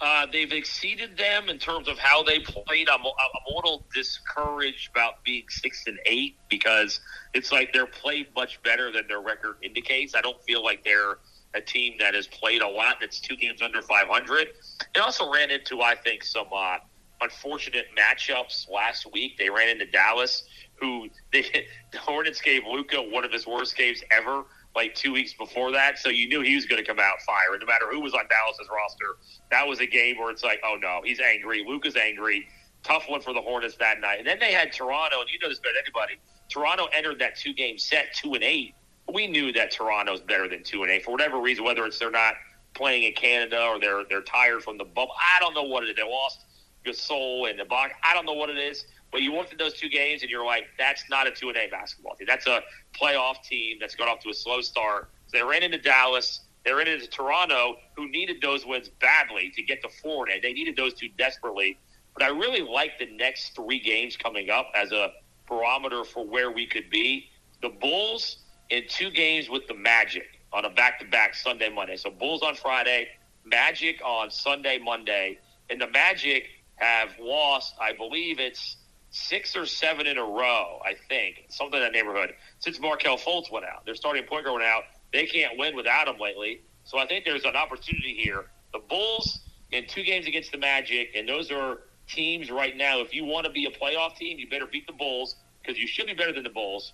Uh, 0.00 0.26
they've 0.30 0.52
exceeded 0.52 1.16
them 1.16 1.48
in 1.48 1.58
terms 1.58 1.88
of 1.88 1.98
how 1.98 2.22
they 2.22 2.38
played. 2.38 2.88
I'm, 2.88 3.00
I'm 3.00 3.52
a 3.52 3.56
little 3.56 3.84
discouraged 3.92 4.90
about 4.90 5.24
being 5.24 5.44
six 5.48 5.84
and 5.86 5.98
eight 6.06 6.36
because 6.50 7.00
it's 7.34 7.50
like 7.50 7.72
they're 7.72 7.86
played 7.86 8.28
much 8.36 8.62
better 8.62 8.92
than 8.92 9.08
their 9.08 9.20
record 9.20 9.56
indicates. 9.62 10.14
I 10.14 10.20
don't 10.20 10.40
feel 10.44 10.62
like 10.62 10.84
they're 10.84 11.18
a 11.54 11.60
team 11.62 11.94
that 11.98 12.14
has 12.14 12.26
played 12.26 12.60
a 12.60 12.68
lot 12.68 12.98
that's 13.00 13.20
two 13.20 13.36
games 13.36 13.62
under 13.62 13.80
500. 13.80 14.48
They 14.94 15.00
also 15.00 15.32
ran 15.32 15.50
into, 15.50 15.80
I 15.80 15.94
think, 15.96 16.22
some 16.22 16.46
uh, 16.54 16.76
unfortunate 17.22 17.86
matchups 17.98 18.70
last 18.70 19.10
week. 19.12 19.38
They 19.38 19.48
ran 19.48 19.68
into 19.70 19.86
Dallas, 19.86 20.44
who 20.80 21.08
they, 21.32 21.42
the 21.92 21.98
Hornets 21.98 22.40
gave 22.40 22.62
Luka 22.64 22.96
one 22.96 23.24
of 23.24 23.32
his 23.32 23.46
worst 23.46 23.76
games 23.76 24.02
ever, 24.10 24.44
like 24.74 24.94
two 24.94 25.12
weeks 25.12 25.34
before 25.34 25.72
that. 25.72 25.98
So 25.98 26.08
you 26.08 26.28
knew 26.28 26.40
he 26.40 26.54
was 26.54 26.66
going 26.66 26.82
to 26.82 26.86
come 26.86 26.98
out 26.98 27.20
firing, 27.26 27.60
no 27.60 27.66
matter 27.66 27.86
who 27.90 28.00
was 28.00 28.14
on 28.14 28.22
Dallas's 28.28 28.68
roster. 28.72 29.16
That 29.50 29.66
was 29.66 29.80
a 29.80 29.86
game 29.86 30.18
where 30.18 30.30
it's 30.30 30.44
like, 30.44 30.60
oh 30.64 30.76
no, 30.80 31.00
he's 31.04 31.20
angry. 31.20 31.64
Luka's 31.66 31.96
angry. 31.96 32.46
Tough 32.84 33.04
one 33.08 33.20
for 33.20 33.34
the 33.34 33.40
Hornets 33.40 33.76
that 33.76 34.00
night. 34.00 34.18
And 34.18 34.26
then 34.26 34.38
they 34.38 34.52
had 34.52 34.72
Toronto, 34.72 35.20
and 35.20 35.28
you 35.30 35.38
know 35.40 35.48
this 35.48 35.58
better 35.58 35.74
than 35.74 35.82
anybody. 35.86 36.20
Toronto 36.48 36.86
entered 36.96 37.18
that 37.18 37.36
two 37.36 37.52
game 37.52 37.78
set 37.78 38.14
two 38.14 38.34
and 38.34 38.44
eight. 38.44 38.74
We 39.12 39.26
knew 39.26 39.52
that 39.52 39.70
Toronto's 39.70 40.20
better 40.20 40.48
than 40.48 40.62
two 40.62 40.82
and 40.82 40.90
eight 40.90 41.04
for 41.04 41.10
whatever 41.10 41.40
reason, 41.40 41.64
whether 41.64 41.84
it's 41.86 41.98
they're 41.98 42.10
not 42.10 42.34
playing 42.74 43.02
in 43.04 43.12
Canada 43.14 43.62
or 43.64 43.80
they're 43.80 44.04
they're 44.08 44.22
tired 44.22 44.62
from 44.62 44.78
the 44.78 44.84
bubble. 44.84 45.12
I 45.36 45.40
don't 45.40 45.54
know 45.54 45.64
what 45.64 45.84
it 45.84 45.90
is. 45.90 45.96
They 45.96 46.02
lost 46.02 46.44
Gasol 46.84 47.50
and 47.50 47.58
Ibaka. 47.60 47.90
I 48.02 48.14
don't 48.14 48.26
know 48.26 48.34
what 48.34 48.50
it 48.50 48.58
is. 48.58 48.84
But 49.10 49.22
you 49.22 49.34
looked 49.34 49.52
at 49.52 49.58
those 49.58 49.74
two 49.74 49.88
games 49.88 50.22
and 50.22 50.30
you're 50.30 50.44
like, 50.44 50.66
that's 50.78 51.04
not 51.08 51.26
a 51.26 51.30
two 51.30 51.48
and 51.48 51.56
A 51.56 51.68
basketball 51.68 52.14
team. 52.14 52.26
That's 52.28 52.46
a 52.46 52.60
playoff 52.92 53.42
team 53.42 53.78
that's 53.80 53.94
got 53.94 54.08
off 54.08 54.20
to 54.20 54.30
a 54.30 54.34
slow 54.34 54.60
start. 54.60 55.10
So 55.28 55.38
they 55.38 55.44
ran 55.44 55.62
into 55.62 55.78
Dallas. 55.78 56.40
They 56.64 56.72
ran 56.72 56.88
into 56.88 57.06
Toronto, 57.06 57.76
who 57.96 58.08
needed 58.10 58.42
those 58.42 58.66
wins 58.66 58.90
badly 59.00 59.50
to 59.54 59.62
get 59.62 59.80
to 59.82 59.88
and 60.04 60.42
They 60.42 60.52
needed 60.52 60.76
those 60.76 60.92
two 60.92 61.08
desperately. 61.16 61.78
But 62.12 62.24
I 62.24 62.28
really 62.28 62.60
like 62.60 62.98
the 62.98 63.06
next 63.06 63.54
three 63.54 63.80
games 63.80 64.16
coming 64.16 64.50
up 64.50 64.70
as 64.74 64.92
a 64.92 65.12
barometer 65.48 66.04
for 66.04 66.26
where 66.26 66.50
we 66.50 66.66
could 66.66 66.90
be. 66.90 67.30
The 67.62 67.70
Bulls 67.70 68.38
in 68.70 68.82
two 68.88 69.10
games 69.10 69.48
with 69.48 69.66
the 69.66 69.74
Magic 69.74 70.26
on 70.52 70.64
a 70.64 70.70
back-to-back 70.70 71.34
Sunday, 71.34 71.70
Monday. 71.70 71.96
So 71.96 72.10
Bulls 72.10 72.42
on 72.42 72.54
Friday, 72.54 73.08
Magic 73.44 74.00
on 74.04 74.30
Sunday, 74.30 74.78
Monday. 74.78 75.38
And 75.70 75.80
the 75.80 75.88
Magic 75.88 76.44
have 76.76 77.10
lost, 77.18 77.74
I 77.80 77.92
believe 77.92 78.40
it's 78.40 78.76
six 79.10 79.56
or 79.56 79.66
seven 79.66 80.06
in 80.06 80.18
a 80.18 80.24
row, 80.24 80.80
I 80.84 80.94
think, 81.08 81.46
something 81.48 81.78
in 81.78 81.84
that 81.84 81.92
neighborhood, 81.92 82.34
since 82.58 82.78
Markelle 82.80 83.18
Fultz 83.18 83.50
went 83.50 83.64
out. 83.64 83.84
Their 83.86 83.94
starting 83.94 84.24
point 84.24 84.44
guard 84.44 84.60
went 84.60 84.66
out. 84.66 84.84
They 85.12 85.26
can't 85.26 85.58
win 85.58 85.74
without 85.74 86.08
him 86.08 86.18
lately. 86.20 86.62
So 86.84 86.98
I 86.98 87.06
think 87.06 87.24
there's 87.24 87.44
an 87.44 87.56
opportunity 87.56 88.14
here. 88.14 88.46
The 88.72 88.80
Bulls 88.80 89.40
in 89.72 89.86
two 89.86 90.02
games 90.02 90.26
against 90.26 90.52
the 90.52 90.58
Magic, 90.58 91.10
and 91.14 91.28
those 91.28 91.50
are 91.50 91.80
teams 92.06 92.50
right 92.50 92.76
now. 92.76 93.00
If 93.00 93.14
you 93.14 93.24
want 93.24 93.46
to 93.46 93.52
be 93.52 93.66
a 93.66 93.70
playoff 93.70 94.16
team, 94.16 94.38
you 94.38 94.48
better 94.48 94.66
beat 94.66 94.86
the 94.86 94.92
Bulls 94.92 95.36
because 95.60 95.78
you 95.78 95.86
should 95.86 96.06
be 96.06 96.14
better 96.14 96.32
than 96.32 96.44
the 96.44 96.50
Bulls. 96.50 96.92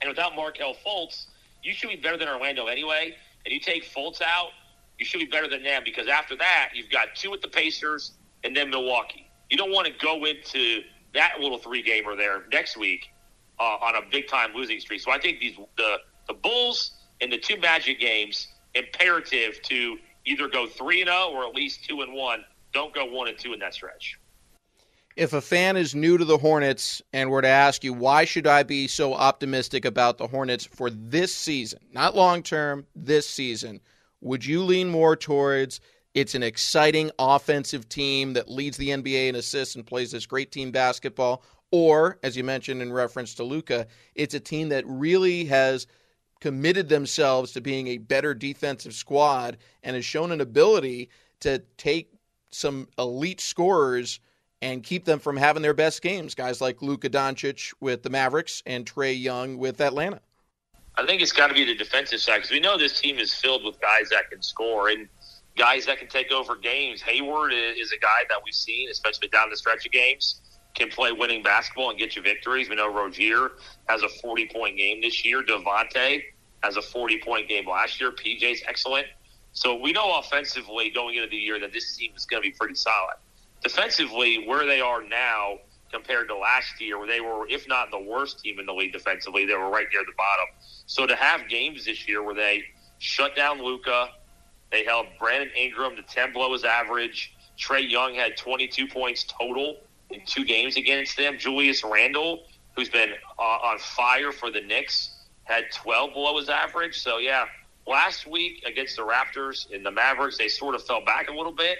And 0.00 0.08
without 0.08 0.36
Markelle 0.36 0.74
Fultz, 0.86 1.26
you 1.62 1.72
should 1.72 1.90
be 1.90 1.96
better 1.96 2.16
than 2.16 2.28
Orlando 2.28 2.66
anyway. 2.66 3.14
And 3.44 3.52
you 3.52 3.60
take 3.60 3.84
Fultz 3.84 4.20
out, 4.22 4.50
you 4.98 5.04
should 5.04 5.20
be 5.20 5.26
better 5.26 5.48
than 5.48 5.62
them 5.62 5.82
because 5.84 6.08
after 6.08 6.36
that, 6.36 6.70
you've 6.74 6.90
got 6.90 7.08
two 7.14 7.30
with 7.30 7.40
the 7.40 7.48
Pacers 7.48 8.12
and 8.42 8.56
then 8.56 8.70
Milwaukee. 8.70 9.28
You 9.50 9.56
don't 9.56 9.72
want 9.72 9.86
to 9.86 9.92
go 10.04 10.24
into 10.24 10.82
that 11.14 11.40
little 11.40 11.58
three 11.58 11.82
gamer 11.82 12.16
there 12.16 12.44
next 12.52 12.76
week 12.76 13.10
uh, 13.58 13.76
on 13.80 13.96
a 13.96 14.00
big 14.10 14.28
time 14.28 14.50
losing 14.54 14.80
streak. 14.80 15.00
So 15.00 15.10
I 15.10 15.18
think 15.18 15.40
these 15.40 15.56
the 15.76 15.98
the 16.28 16.34
Bulls 16.34 16.92
in 17.20 17.30
the 17.30 17.38
two 17.38 17.58
Magic 17.58 18.00
games 18.00 18.48
imperative 18.74 19.60
to 19.62 19.96
either 20.24 20.48
go 20.48 20.66
three 20.66 21.00
and 21.00 21.08
zero 21.08 21.26
oh 21.28 21.34
or 21.34 21.46
at 21.46 21.54
least 21.54 21.84
two 21.84 22.02
and 22.02 22.12
one. 22.12 22.44
Don't 22.72 22.92
go 22.92 23.04
one 23.04 23.28
and 23.28 23.38
two 23.38 23.52
in 23.52 23.60
that 23.60 23.74
stretch. 23.74 24.18
If 25.16 25.32
a 25.32 25.40
fan 25.40 25.76
is 25.76 25.94
new 25.94 26.18
to 26.18 26.24
the 26.24 26.38
Hornets 26.38 27.00
and 27.12 27.30
were 27.30 27.42
to 27.42 27.48
ask 27.48 27.84
you 27.84 27.92
why 27.92 28.24
should 28.24 28.48
I 28.48 28.64
be 28.64 28.88
so 28.88 29.14
optimistic 29.14 29.84
about 29.84 30.18
the 30.18 30.26
Hornets 30.26 30.64
for 30.64 30.90
this 30.90 31.32
season, 31.32 31.78
not 31.92 32.16
long 32.16 32.42
term, 32.42 32.86
this 32.96 33.28
season, 33.28 33.80
would 34.20 34.44
you 34.44 34.64
lean 34.64 34.88
more 34.88 35.14
towards 35.14 35.80
it's 36.14 36.36
an 36.36 36.42
exciting 36.44 37.10
offensive 37.18 37.88
team 37.88 38.32
that 38.34 38.48
leads 38.48 38.76
the 38.76 38.90
NBA 38.90 39.28
in 39.28 39.34
assists 39.34 39.74
and 39.74 39.84
plays 39.84 40.12
this 40.12 40.26
great 40.26 40.52
team 40.52 40.70
basketball. 40.70 41.42
Or, 41.72 42.18
as 42.22 42.36
you 42.36 42.44
mentioned 42.44 42.80
in 42.80 42.92
reference 42.92 43.34
to 43.34 43.44
Luka, 43.44 43.88
it's 44.14 44.34
a 44.34 44.40
team 44.40 44.68
that 44.68 44.84
really 44.86 45.44
has 45.46 45.88
committed 46.40 46.88
themselves 46.88 47.52
to 47.52 47.60
being 47.60 47.88
a 47.88 47.98
better 47.98 48.32
defensive 48.32 48.94
squad 48.94 49.56
and 49.82 49.96
has 49.96 50.04
shown 50.04 50.30
an 50.30 50.40
ability 50.40 51.08
to 51.40 51.60
take 51.76 52.12
some 52.50 52.86
elite 52.96 53.40
scorers 53.40 54.20
and 54.62 54.84
keep 54.84 55.04
them 55.04 55.18
from 55.18 55.36
having 55.36 55.62
their 55.62 55.74
best 55.74 56.00
games. 56.00 56.34
Guys 56.34 56.60
like 56.60 56.80
Luka 56.80 57.10
Doncic 57.10 57.74
with 57.80 58.02
the 58.04 58.10
Mavericks 58.10 58.62
and 58.66 58.86
Trae 58.86 59.20
Young 59.20 59.58
with 59.58 59.80
Atlanta. 59.80 60.20
I 60.96 61.04
think 61.04 61.22
it's 61.22 61.32
got 61.32 61.48
to 61.48 61.54
be 61.54 61.64
the 61.64 61.74
defensive 61.74 62.20
side 62.20 62.36
because 62.36 62.52
we 62.52 62.60
know 62.60 62.78
this 62.78 63.00
team 63.00 63.18
is 63.18 63.34
filled 63.34 63.64
with 63.64 63.80
guys 63.80 64.10
that 64.10 64.30
can 64.30 64.40
score. 64.40 64.90
And 64.90 65.08
guys 65.56 65.86
that 65.86 65.98
can 65.98 66.08
take 66.08 66.32
over 66.32 66.56
games. 66.56 67.00
Hayward 67.02 67.52
is 67.52 67.92
a 67.92 67.98
guy 67.98 68.24
that 68.28 68.38
we've 68.44 68.54
seen, 68.54 68.88
especially 68.90 69.28
down 69.28 69.50
the 69.50 69.56
stretch 69.56 69.86
of 69.86 69.92
games, 69.92 70.40
can 70.74 70.88
play 70.88 71.12
winning 71.12 71.42
basketball 71.42 71.90
and 71.90 71.98
get 71.98 72.16
you 72.16 72.22
victories. 72.22 72.68
We 72.68 72.76
know 72.76 72.92
Rozier 72.92 73.52
has 73.88 74.02
a 74.02 74.08
40 74.08 74.46
point 74.46 74.76
game 74.76 75.00
this 75.00 75.24
year. 75.24 75.42
Devonte 75.42 76.22
has 76.62 76.76
a 76.76 76.82
40 76.82 77.20
point 77.20 77.48
game 77.48 77.68
last 77.68 78.00
year. 78.00 78.10
PJ's 78.10 78.62
excellent. 78.66 79.06
So 79.52 79.76
we 79.76 79.92
know 79.92 80.18
offensively 80.18 80.90
going 80.90 81.14
into 81.14 81.28
the 81.28 81.36
year 81.36 81.60
that 81.60 81.72
this 81.72 81.96
team 81.96 82.12
is 82.16 82.26
going 82.26 82.42
to 82.42 82.48
be 82.48 82.54
pretty 82.58 82.74
solid. 82.74 83.14
Defensively, 83.62 84.46
where 84.48 84.66
they 84.66 84.80
are 84.80 85.02
now 85.02 85.58
compared 85.92 86.26
to 86.28 86.36
last 86.36 86.80
year, 86.80 86.98
where 86.98 87.06
they 87.06 87.20
were, 87.20 87.46
if 87.48 87.68
not 87.68 87.92
the 87.92 88.00
worst 88.00 88.40
team 88.40 88.58
in 88.58 88.66
the 88.66 88.72
league 88.72 88.92
defensively, 88.92 89.46
they 89.46 89.54
were 89.54 89.70
right 89.70 89.86
near 89.92 90.02
the 90.04 90.12
bottom. 90.16 90.46
So 90.86 91.06
to 91.06 91.14
have 91.14 91.48
games 91.48 91.84
this 91.84 92.08
year 92.08 92.22
where 92.22 92.34
they 92.34 92.64
shut 92.98 93.36
down 93.36 93.62
Luka, 93.62 94.08
they 94.74 94.84
held 94.84 95.06
Brandon 95.20 95.50
Ingram 95.56 95.94
to 95.94 96.02
10 96.02 96.32
below 96.32 96.52
his 96.52 96.64
average. 96.64 97.32
Trae 97.56 97.88
Young 97.88 98.16
had 98.16 98.36
22 98.36 98.88
points 98.88 99.24
total 99.24 99.76
in 100.10 100.20
two 100.26 100.44
games 100.44 100.76
against 100.76 101.16
them. 101.16 101.38
Julius 101.38 101.84
Randle, 101.84 102.42
who's 102.74 102.88
been 102.88 103.10
uh, 103.38 103.42
on 103.42 103.78
fire 103.78 104.32
for 104.32 104.50
the 104.50 104.60
Knicks, 104.60 105.14
had 105.44 105.66
12 105.72 106.14
below 106.14 106.38
his 106.38 106.48
average. 106.48 106.98
So, 106.98 107.18
yeah, 107.18 107.44
last 107.86 108.26
week 108.26 108.64
against 108.66 108.96
the 108.96 109.02
Raptors 109.02 109.72
and 109.72 109.86
the 109.86 109.92
Mavericks, 109.92 110.38
they 110.38 110.48
sort 110.48 110.74
of 110.74 110.82
fell 110.82 111.04
back 111.04 111.30
a 111.30 111.32
little 111.32 111.52
bit, 111.52 111.78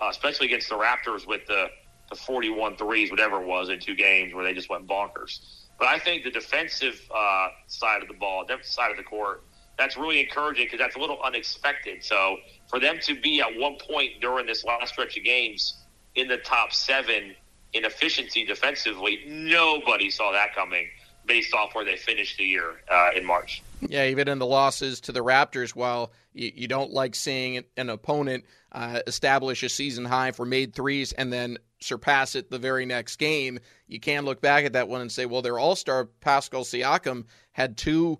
uh, 0.00 0.08
especially 0.08 0.46
against 0.46 0.70
the 0.70 0.76
Raptors 0.76 1.26
with 1.26 1.46
the, 1.46 1.66
the 2.08 2.16
41 2.16 2.76
threes, 2.78 3.10
whatever 3.10 3.42
it 3.42 3.46
was, 3.46 3.68
in 3.68 3.80
two 3.80 3.94
games 3.94 4.32
where 4.32 4.44
they 4.44 4.54
just 4.54 4.70
went 4.70 4.86
bonkers. 4.86 5.40
But 5.78 5.88
I 5.88 5.98
think 5.98 6.24
the 6.24 6.30
defensive 6.30 7.02
uh, 7.14 7.48
side 7.66 8.00
of 8.00 8.08
the 8.08 8.14
ball, 8.14 8.46
the 8.46 8.54
defensive 8.54 8.72
side 8.72 8.90
of 8.90 8.96
the 8.96 9.02
court, 9.02 9.44
that's 9.78 9.96
really 9.96 10.20
encouraging 10.20 10.66
because 10.66 10.78
that's 10.78 10.96
a 10.96 10.98
little 10.98 11.20
unexpected. 11.22 12.04
So 12.04 12.36
for 12.68 12.78
them 12.78 12.98
to 13.02 13.18
be 13.20 13.40
at 13.40 13.56
one 13.56 13.76
point 13.76 14.20
during 14.20 14.46
this 14.46 14.64
last 14.64 14.92
stretch 14.92 15.16
of 15.16 15.24
games 15.24 15.74
in 16.14 16.28
the 16.28 16.38
top 16.38 16.72
seven 16.72 17.34
in 17.72 17.84
efficiency 17.84 18.44
defensively, 18.44 19.20
nobody 19.26 20.10
saw 20.10 20.32
that 20.32 20.54
coming 20.54 20.86
based 21.26 21.54
off 21.54 21.74
where 21.74 21.84
they 21.84 21.96
finished 21.96 22.38
the 22.38 22.44
year 22.44 22.82
uh, 22.90 23.10
in 23.14 23.24
March. 23.24 23.62
Yeah, 23.80 24.06
even 24.06 24.28
in 24.28 24.38
the 24.38 24.46
losses 24.46 25.00
to 25.02 25.12
the 25.12 25.20
Raptors, 25.20 25.70
while 25.70 26.12
you, 26.32 26.50
you 26.54 26.68
don't 26.68 26.92
like 26.92 27.14
seeing 27.14 27.64
an 27.76 27.88
opponent 27.88 28.44
uh, 28.72 29.00
establish 29.06 29.62
a 29.62 29.68
season 29.68 30.04
high 30.04 30.32
for 30.32 30.44
made 30.44 30.74
threes 30.74 31.12
and 31.12 31.32
then 31.32 31.58
surpass 31.80 32.34
it 32.34 32.50
the 32.50 32.58
very 32.58 32.84
next 32.84 33.16
game, 33.16 33.58
you 33.86 34.00
can 34.00 34.24
look 34.24 34.40
back 34.40 34.64
at 34.64 34.74
that 34.74 34.88
one 34.88 35.00
and 35.00 35.10
say, 35.10 35.24
well, 35.24 35.40
their 35.40 35.58
all 35.58 35.76
star 35.76 36.06
Pascal 36.06 36.64
Siakam 36.64 37.24
had 37.52 37.76
two 37.76 38.18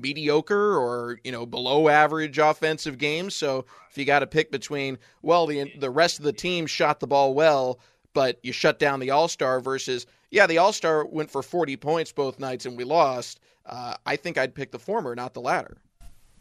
mediocre 0.00 0.76
or 0.76 1.18
you 1.24 1.32
know 1.32 1.46
below 1.46 1.88
average 1.88 2.38
offensive 2.38 2.98
games. 2.98 3.34
So 3.34 3.64
if 3.90 3.98
you 3.98 4.04
got 4.04 4.20
to 4.20 4.26
pick 4.26 4.50
between, 4.50 4.98
well, 5.22 5.46
the 5.46 5.72
the 5.78 5.90
rest 5.90 6.18
of 6.18 6.24
the 6.24 6.32
team 6.32 6.66
shot 6.66 7.00
the 7.00 7.06
ball 7.06 7.34
well, 7.34 7.78
but 8.12 8.38
you 8.42 8.52
shut 8.52 8.78
down 8.78 9.00
the 9.00 9.10
All 9.10 9.28
Star 9.28 9.60
versus 9.60 10.06
yeah, 10.30 10.46
the 10.46 10.58
All 10.58 10.72
Star 10.72 11.06
went 11.06 11.30
for 11.30 11.42
40 11.42 11.76
points 11.76 12.12
both 12.12 12.38
nights 12.38 12.66
and 12.66 12.76
we 12.76 12.84
lost. 12.84 13.40
Uh, 13.66 13.94
I 14.04 14.16
think 14.16 14.36
I'd 14.36 14.54
pick 14.54 14.72
the 14.72 14.78
former, 14.78 15.14
not 15.14 15.32
the 15.32 15.40
latter. 15.40 15.78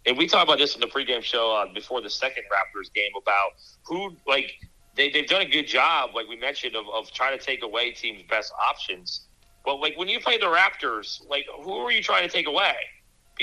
And 0.05 0.17
we 0.17 0.27
talked 0.27 0.49
about 0.49 0.57
this 0.57 0.75
in 0.75 0.81
the 0.81 0.87
pregame 0.87 1.21
show 1.21 1.55
uh, 1.55 1.71
before 1.73 2.01
the 2.01 2.09
second 2.09 2.43
Raptors 2.51 2.93
game 2.93 3.11
about 3.15 3.51
who 3.85 4.15
like 4.27 4.51
they 4.95 5.09
they've 5.09 5.27
done 5.27 5.41
a 5.41 5.49
good 5.49 5.67
job, 5.67 6.11
like 6.13 6.27
we 6.27 6.35
mentioned, 6.35 6.75
of, 6.75 6.85
of 6.93 7.11
trying 7.11 7.37
to 7.37 7.43
take 7.43 7.63
away 7.63 7.91
teams' 7.91 8.23
best 8.29 8.51
options. 8.69 9.27
But 9.65 9.77
like 9.77 9.97
when 9.97 10.09
you 10.09 10.19
play 10.19 10.37
the 10.37 10.47
Raptors, 10.47 11.25
like 11.29 11.45
who 11.61 11.73
are 11.73 11.91
you 11.91 12.03
trying 12.03 12.27
to 12.27 12.33
take 12.33 12.47
away? 12.47 12.75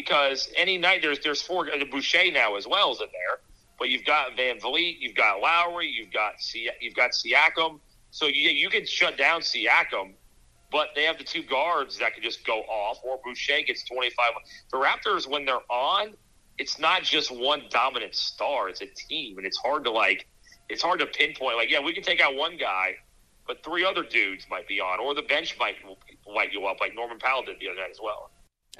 Because 0.00 0.50
any 0.56 0.78
night 0.78 1.02
there's 1.02 1.18
there's 1.20 1.42
four 1.42 1.68
uh, 1.68 1.84
Boucher 1.90 2.30
now 2.32 2.56
as 2.56 2.66
well 2.66 2.92
is 2.92 3.00
in 3.00 3.08
there, 3.12 3.40
but 3.78 3.90
you've 3.90 4.04
got 4.04 4.36
VanVleet, 4.36 4.96
you've 4.98 5.14
got 5.14 5.40
Lowry, 5.40 5.88
you've 5.88 6.12
got 6.12 6.34
you've 6.80 6.94
got 6.94 7.10
Siakam, 7.10 7.80
so 8.10 8.26
you 8.26 8.50
you 8.50 8.70
can 8.70 8.86
shut 8.86 9.18
down 9.18 9.42
Siakam, 9.42 10.12
but 10.72 10.88
they 10.94 11.04
have 11.04 11.18
the 11.18 11.24
two 11.24 11.42
guards 11.42 11.98
that 11.98 12.14
can 12.14 12.22
just 12.22 12.46
go 12.46 12.60
off, 12.62 12.98
or 13.04 13.20
Boucher 13.22 13.60
gets 13.66 13.84
25. 13.84 14.30
The 14.72 14.78
Raptors 14.78 15.28
when 15.28 15.44
they're 15.44 15.70
on, 15.70 16.14
it's 16.56 16.78
not 16.78 17.02
just 17.02 17.30
one 17.30 17.64
dominant 17.70 18.14
star; 18.14 18.70
it's 18.70 18.80
a 18.80 18.86
team, 18.86 19.36
and 19.36 19.46
it's 19.46 19.58
hard 19.58 19.84
to 19.84 19.90
like 19.90 20.26
it's 20.70 20.82
hard 20.82 21.00
to 21.00 21.06
pinpoint. 21.06 21.56
Like, 21.56 21.70
yeah, 21.70 21.80
we 21.80 21.92
can 21.92 22.02
take 22.02 22.20
out 22.20 22.36
one 22.36 22.56
guy, 22.56 22.94
but 23.46 23.62
three 23.62 23.84
other 23.84 24.02
dudes 24.02 24.46
might 24.50 24.66
be 24.66 24.80
on, 24.80 24.98
or 24.98 25.14
the 25.14 25.22
bench 25.22 25.56
might 25.58 25.76
light 26.26 26.52
you 26.52 26.64
up, 26.66 26.80
like 26.80 26.94
Norman 26.94 27.18
Powell 27.18 27.42
did 27.42 27.56
the 27.60 27.68
other 27.68 27.80
night 27.80 27.90
as 27.90 28.00
well. 28.02 28.30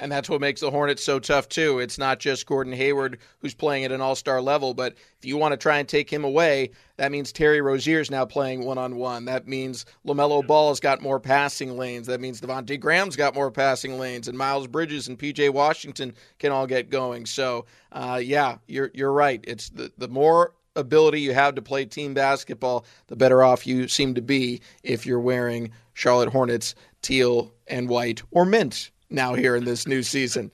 And 0.00 0.10
that's 0.10 0.30
what 0.30 0.40
makes 0.40 0.62
the 0.62 0.70
Hornets 0.70 1.04
so 1.04 1.18
tough, 1.18 1.46
too. 1.48 1.78
It's 1.78 1.98
not 1.98 2.20
just 2.20 2.46
Gordon 2.46 2.72
Hayward 2.72 3.18
who's 3.38 3.52
playing 3.52 3.84
at 3.84 3.92
an 3.92 4.00
all 4.00 4.14
star 4.14 4.40
level, 4.40 4.72
but 4.72 4.94
if 5.18 5.26
you 5.26 5.36
want 5.36 5.52
to 5.52 5.58
try 5.58 5.78
and 5.78 5.86
take 5.86 6.10
him 6.10 6.24
away, 6.24 6.70
that 6.96 7.12
means 7.12 7.32
Terry 7.32 7.60
Rozier's 7.60 8.10
now 8.10 8.24
playing 8.24 8.64
one 8.64 8.78
on 8.78 8.96
one. 8.96 9.26
That 9.26 9.46
means 9.46 9.84
LaMelo 10.06 10.46
Ball's 10.46 10.80
got 10.80 11.02
more 11.02 11.20
passing 11.20 11.76
lanes. 11.76 12.06
That 12.06 12.20
means 12.20 12.40
Devonte 12.40 12.80
Graham's 12.80 13.14
got 13.14 13.34
more 13.34 13.50
passing 13.50 13.98
lanes, 13.98 14.26
and 14.26 14.38
Miles 14.38 14.66
Bridges 14.66 15.06
and 15.06 15.18
PJ 15.18 15.50
Washington 15.50 16.14
can 16.38 16.50
all 16.50 16.66
get 16.66 16.88
going. 16.88 17.26
So, 17.26 17.66
uh, 17.92 18.20
yeah, 18.24 18.56
you're, 18.66 18.90
you're 18.94 19.12
right. 19.12 19.44
It's 19.46 19.68
the, 19.68 19.92
the 19.98 20.08
more 20.08 20.54
ability 20.76 21.20
you 21.20 21.34
have 21.34 21.56
to 21.56 21.62
play 21.62 21.84
team 21.84 22.14
basketball, 22.14 22.86
the 23.08 23.16
better 23.16 23.42
off 23.42 23.66
you 23.66 23.86
seem 23.86 24.14
to 24.14 24.22
be 24.22 24.62
if 24.82 25.04
you're 25.04 25.20
wearing 25.20 25.72
Charlotte 25.92 26.30
Hornets 26.30 26.74
teal 27.02 27.52
and 27.66 27.86
white 27.90 28.22
or 28.30 28.46
mint 28.46 28.90
now 29.10 29.34
here 29.34 29.56
in 29.56 29.64
this 29.64 29.86
new 29.86 30.02
season. 30.02 30.50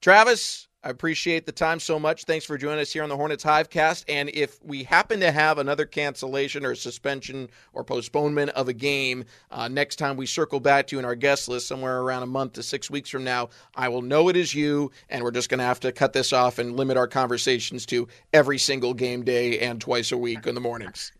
Travis, 0.00 0.68
I 0.82 0.88
appreciate 0.88 1.44
the 1.44 1.52
time 1.52 1.78
so 1.78 1.98
much. 1.98 2.24
Thanks 2.24 2.46
for 2.46 2.56
joining 2.56 2.80
us 2.80 2.90
here 2.90 3.02
on 3.02 3.10
the 3.10 3.16
Hornets 3.16 3.44
Hivecast. 3.44 4.04
And 4.08 4.30
if 4.30 4.64
we 4.64 4.82
happen 4.82 5.20
to 5.20 5.30
have 5.30 5.58
another 5.58 5.84
cancellation 5.84 6.64
or 6.64 6.74
suspension 6.74 7.50
or 7.74 7.84
postponement 7.84 8.50
of 8.52 8.68
a 8.68 8.72
game 8.72 9.24
uh, 9.50 9.68
next 9.68 9.96
time 9.96 10.16
we 10.16 10.24
circle 10.24 10.58
back 10.58 10.86
to 10.86 10.96
you 10.96 10.98
in 10.98 11.04
our 11.04 11.14
guest 11.14 11.48
list 11.48 11.68
somewhere 11.68 12.00
around 12.00 12.22
a 12.22 12.26
month 12.26 12.54
to 12.54 12.62
six 12.62 12.90
weeks 12.90 13.10
from 13.10 13.24
now, 13.24 13.50
I 13.74 13.90
will 13.90 14.00
know 14.00 14.30
it 14.30 14.36
is 14.36 14.54
you. 14.54 14.90
And 15.10 15.22
we're 15.22 15.32
just 15.32 15.50
going 15.50 15.58
to 15.58 15.64
have 15.64 15.80
to 15.80 15.92
cut 15.92 16.14
this 16.14 16.32
off 16.32 16.58
and 16.58 16.76
limit 16.76 16.96
our 16.96 17.08
conversations 17.08 17.84
to 17.86 18.08
every 18.32 18.56
single 18.56 18.94
game 18.94 19.22
day 19.22 19.58
and 19.58 19.82
twice 19.82 20.12
a 20.12 20.18
week 20.18 20.46
in 20.46 20.54
the 20.54 20.62
mornings. 20.62 21.12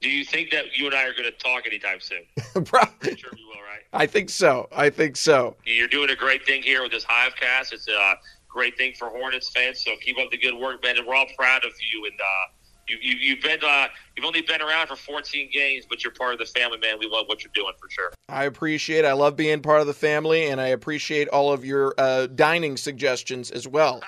Do 0.00 0.08
you 0.08 0.24
think 0.24 0.50
that 0.50 0.76
you 0.76 0.86
and 0.86 0.94
I 0.94 1.04
are 1.04 1.12
going 1.12 1.24
to 1.24 1.32
talk 1.32 1.66
anytime 1.66 2.00
soon? 2.00 2.22
Probably. 2.64 3.16
Sure 3.16 3.30
we 3.34 3.44
will, 3.44 3.62
right? 3.62 3.82
I 3.92 4.06
think 4.06 4.30
so. 4.30 4.68
I 4.72 4.88
think 4.88 5.16
so. 5.16 5.56
You're 5.66 5.88
doing 5.88 6.10
a 6.10 6.16
great 6.16 6.46
thing 6.46 6.62
here 6.62 6.82
with 6.82 6.92
this 6.92 7.04
Hivecast. 7.04 7.72
It's 7.72 7.86
a 7.86 8.14
great 8.48 8.78
thing 8.78 8.94
for 8.98 9.10
Hornets 9.10 9.50
fans. 9.50 9.84
So 9.84 9.92
keep 10.00 10.18
up 10.18 10.30
the 10.30 10.38
good 10.38 10.54
work, 10.54 10.82
man. 10.82 10.96
And 10.96 11.06
we're 11.06 11.14
all 11.14 11.26
proud 11.36 11.64
of 11.64 11.72
you. 11.92 12.06
And 12.06 12.18
uh, 12.18 12.52
you, 12.88 12.96
you, 13.02 13.14
you've 13.16 13.42
been 13.42 13.60
uh, 13.62 13.88
you've 14.16 14.24
only 14.24 14.40
been 14.40 14.62
around 14.62 14.86
for 14.86 14.96
14 14.96 15.50
games, 15.52 15.84
but 15.88 16.02
you're 16.02 16.14
part 16.14 16.32
of 16.32 16.38
the 16.38 16.46
family, 16.46 16.78
man. 16.78 16.98
We 16.98 17.06
love 17.06 17.26
what 17.26 17.44
you're 17.44 17.52
doing 17.54 17.72
for 17.78 17.90
sure. 17.90 18.12
I 18.28 18.44
appreciate. 18.44 19.04
I 19.04 19.12
love 19.12 19.36
being 19.36 19.60
part 19.60 19.82
of 19.82 19.86
the 19.86 19.94
family, 19.94 20.48
and 20.48 20.60
I 20.60 20.68
appreciate 20.68 21.28
all 21.28 21.52
of 21.52 21.64
your 21.64 21.94
uh, 21.98 22.26
dining 22.26 22.78
suggestions 22.78 23.50
as 23.50 23.68
well. 23.68 24.02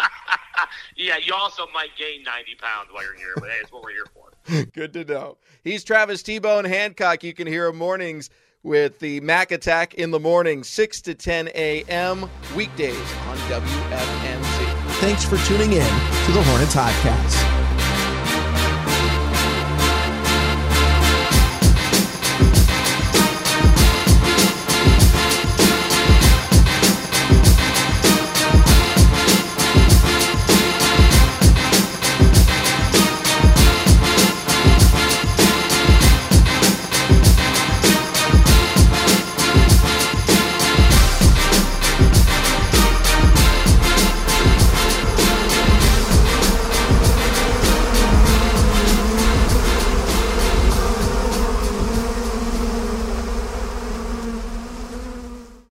yeah, 0.96 1.16
you 1.22 1.34
also 1.34 1.66
might 1.74 1.90
gain 1.98 2.22
90 2.24 2.54
pounds 2.56 2.88
while 2.90 3.04
you're 3.04 3.14
here, 3.14 3.34
but 3.36 3.50
hey, 3.50 3.58
it's 3.60 3.70
what 3.70 3.84
we're 3.84 3.90
here 3.90 4.06
for. 4.14 4.25
Good 4.72 4.92
to 4.94 5.04
know. 5.04 5.38
He's 5.64 5.84
Travis 5.84 6.22
T 6.22 6.38
Bone 6.38 6.64
Hancock. 6.64 7.22
You 7.24 7.34
can 7.34 7.46
hear 7.46 7.66
him 7.66 7.76
mornings 7.76 8.30
with 8.62 8.98
the 8.98 9.20
Mac 9.20 9.52
Attack 9.52 9.94
in 9.94 10.10
the 10.10 10.20
morning, 10.20 10.64
6 10.64 11.00
to 11.02 11.14
10 11.14 11.48
a.m. 11.54 12.28
weekdays 12.54 12.96
on 12.96 13.36
WFNZ. 13.48 14.90
Thanks 14.98 15.24
for 15.24 15.36
tuning 15.46 15.72
in 15.72 15.78
to 15.78 16.32
the 16.32 16.42
Hornets 16.42 16.74
Podcast. 16.74 17.55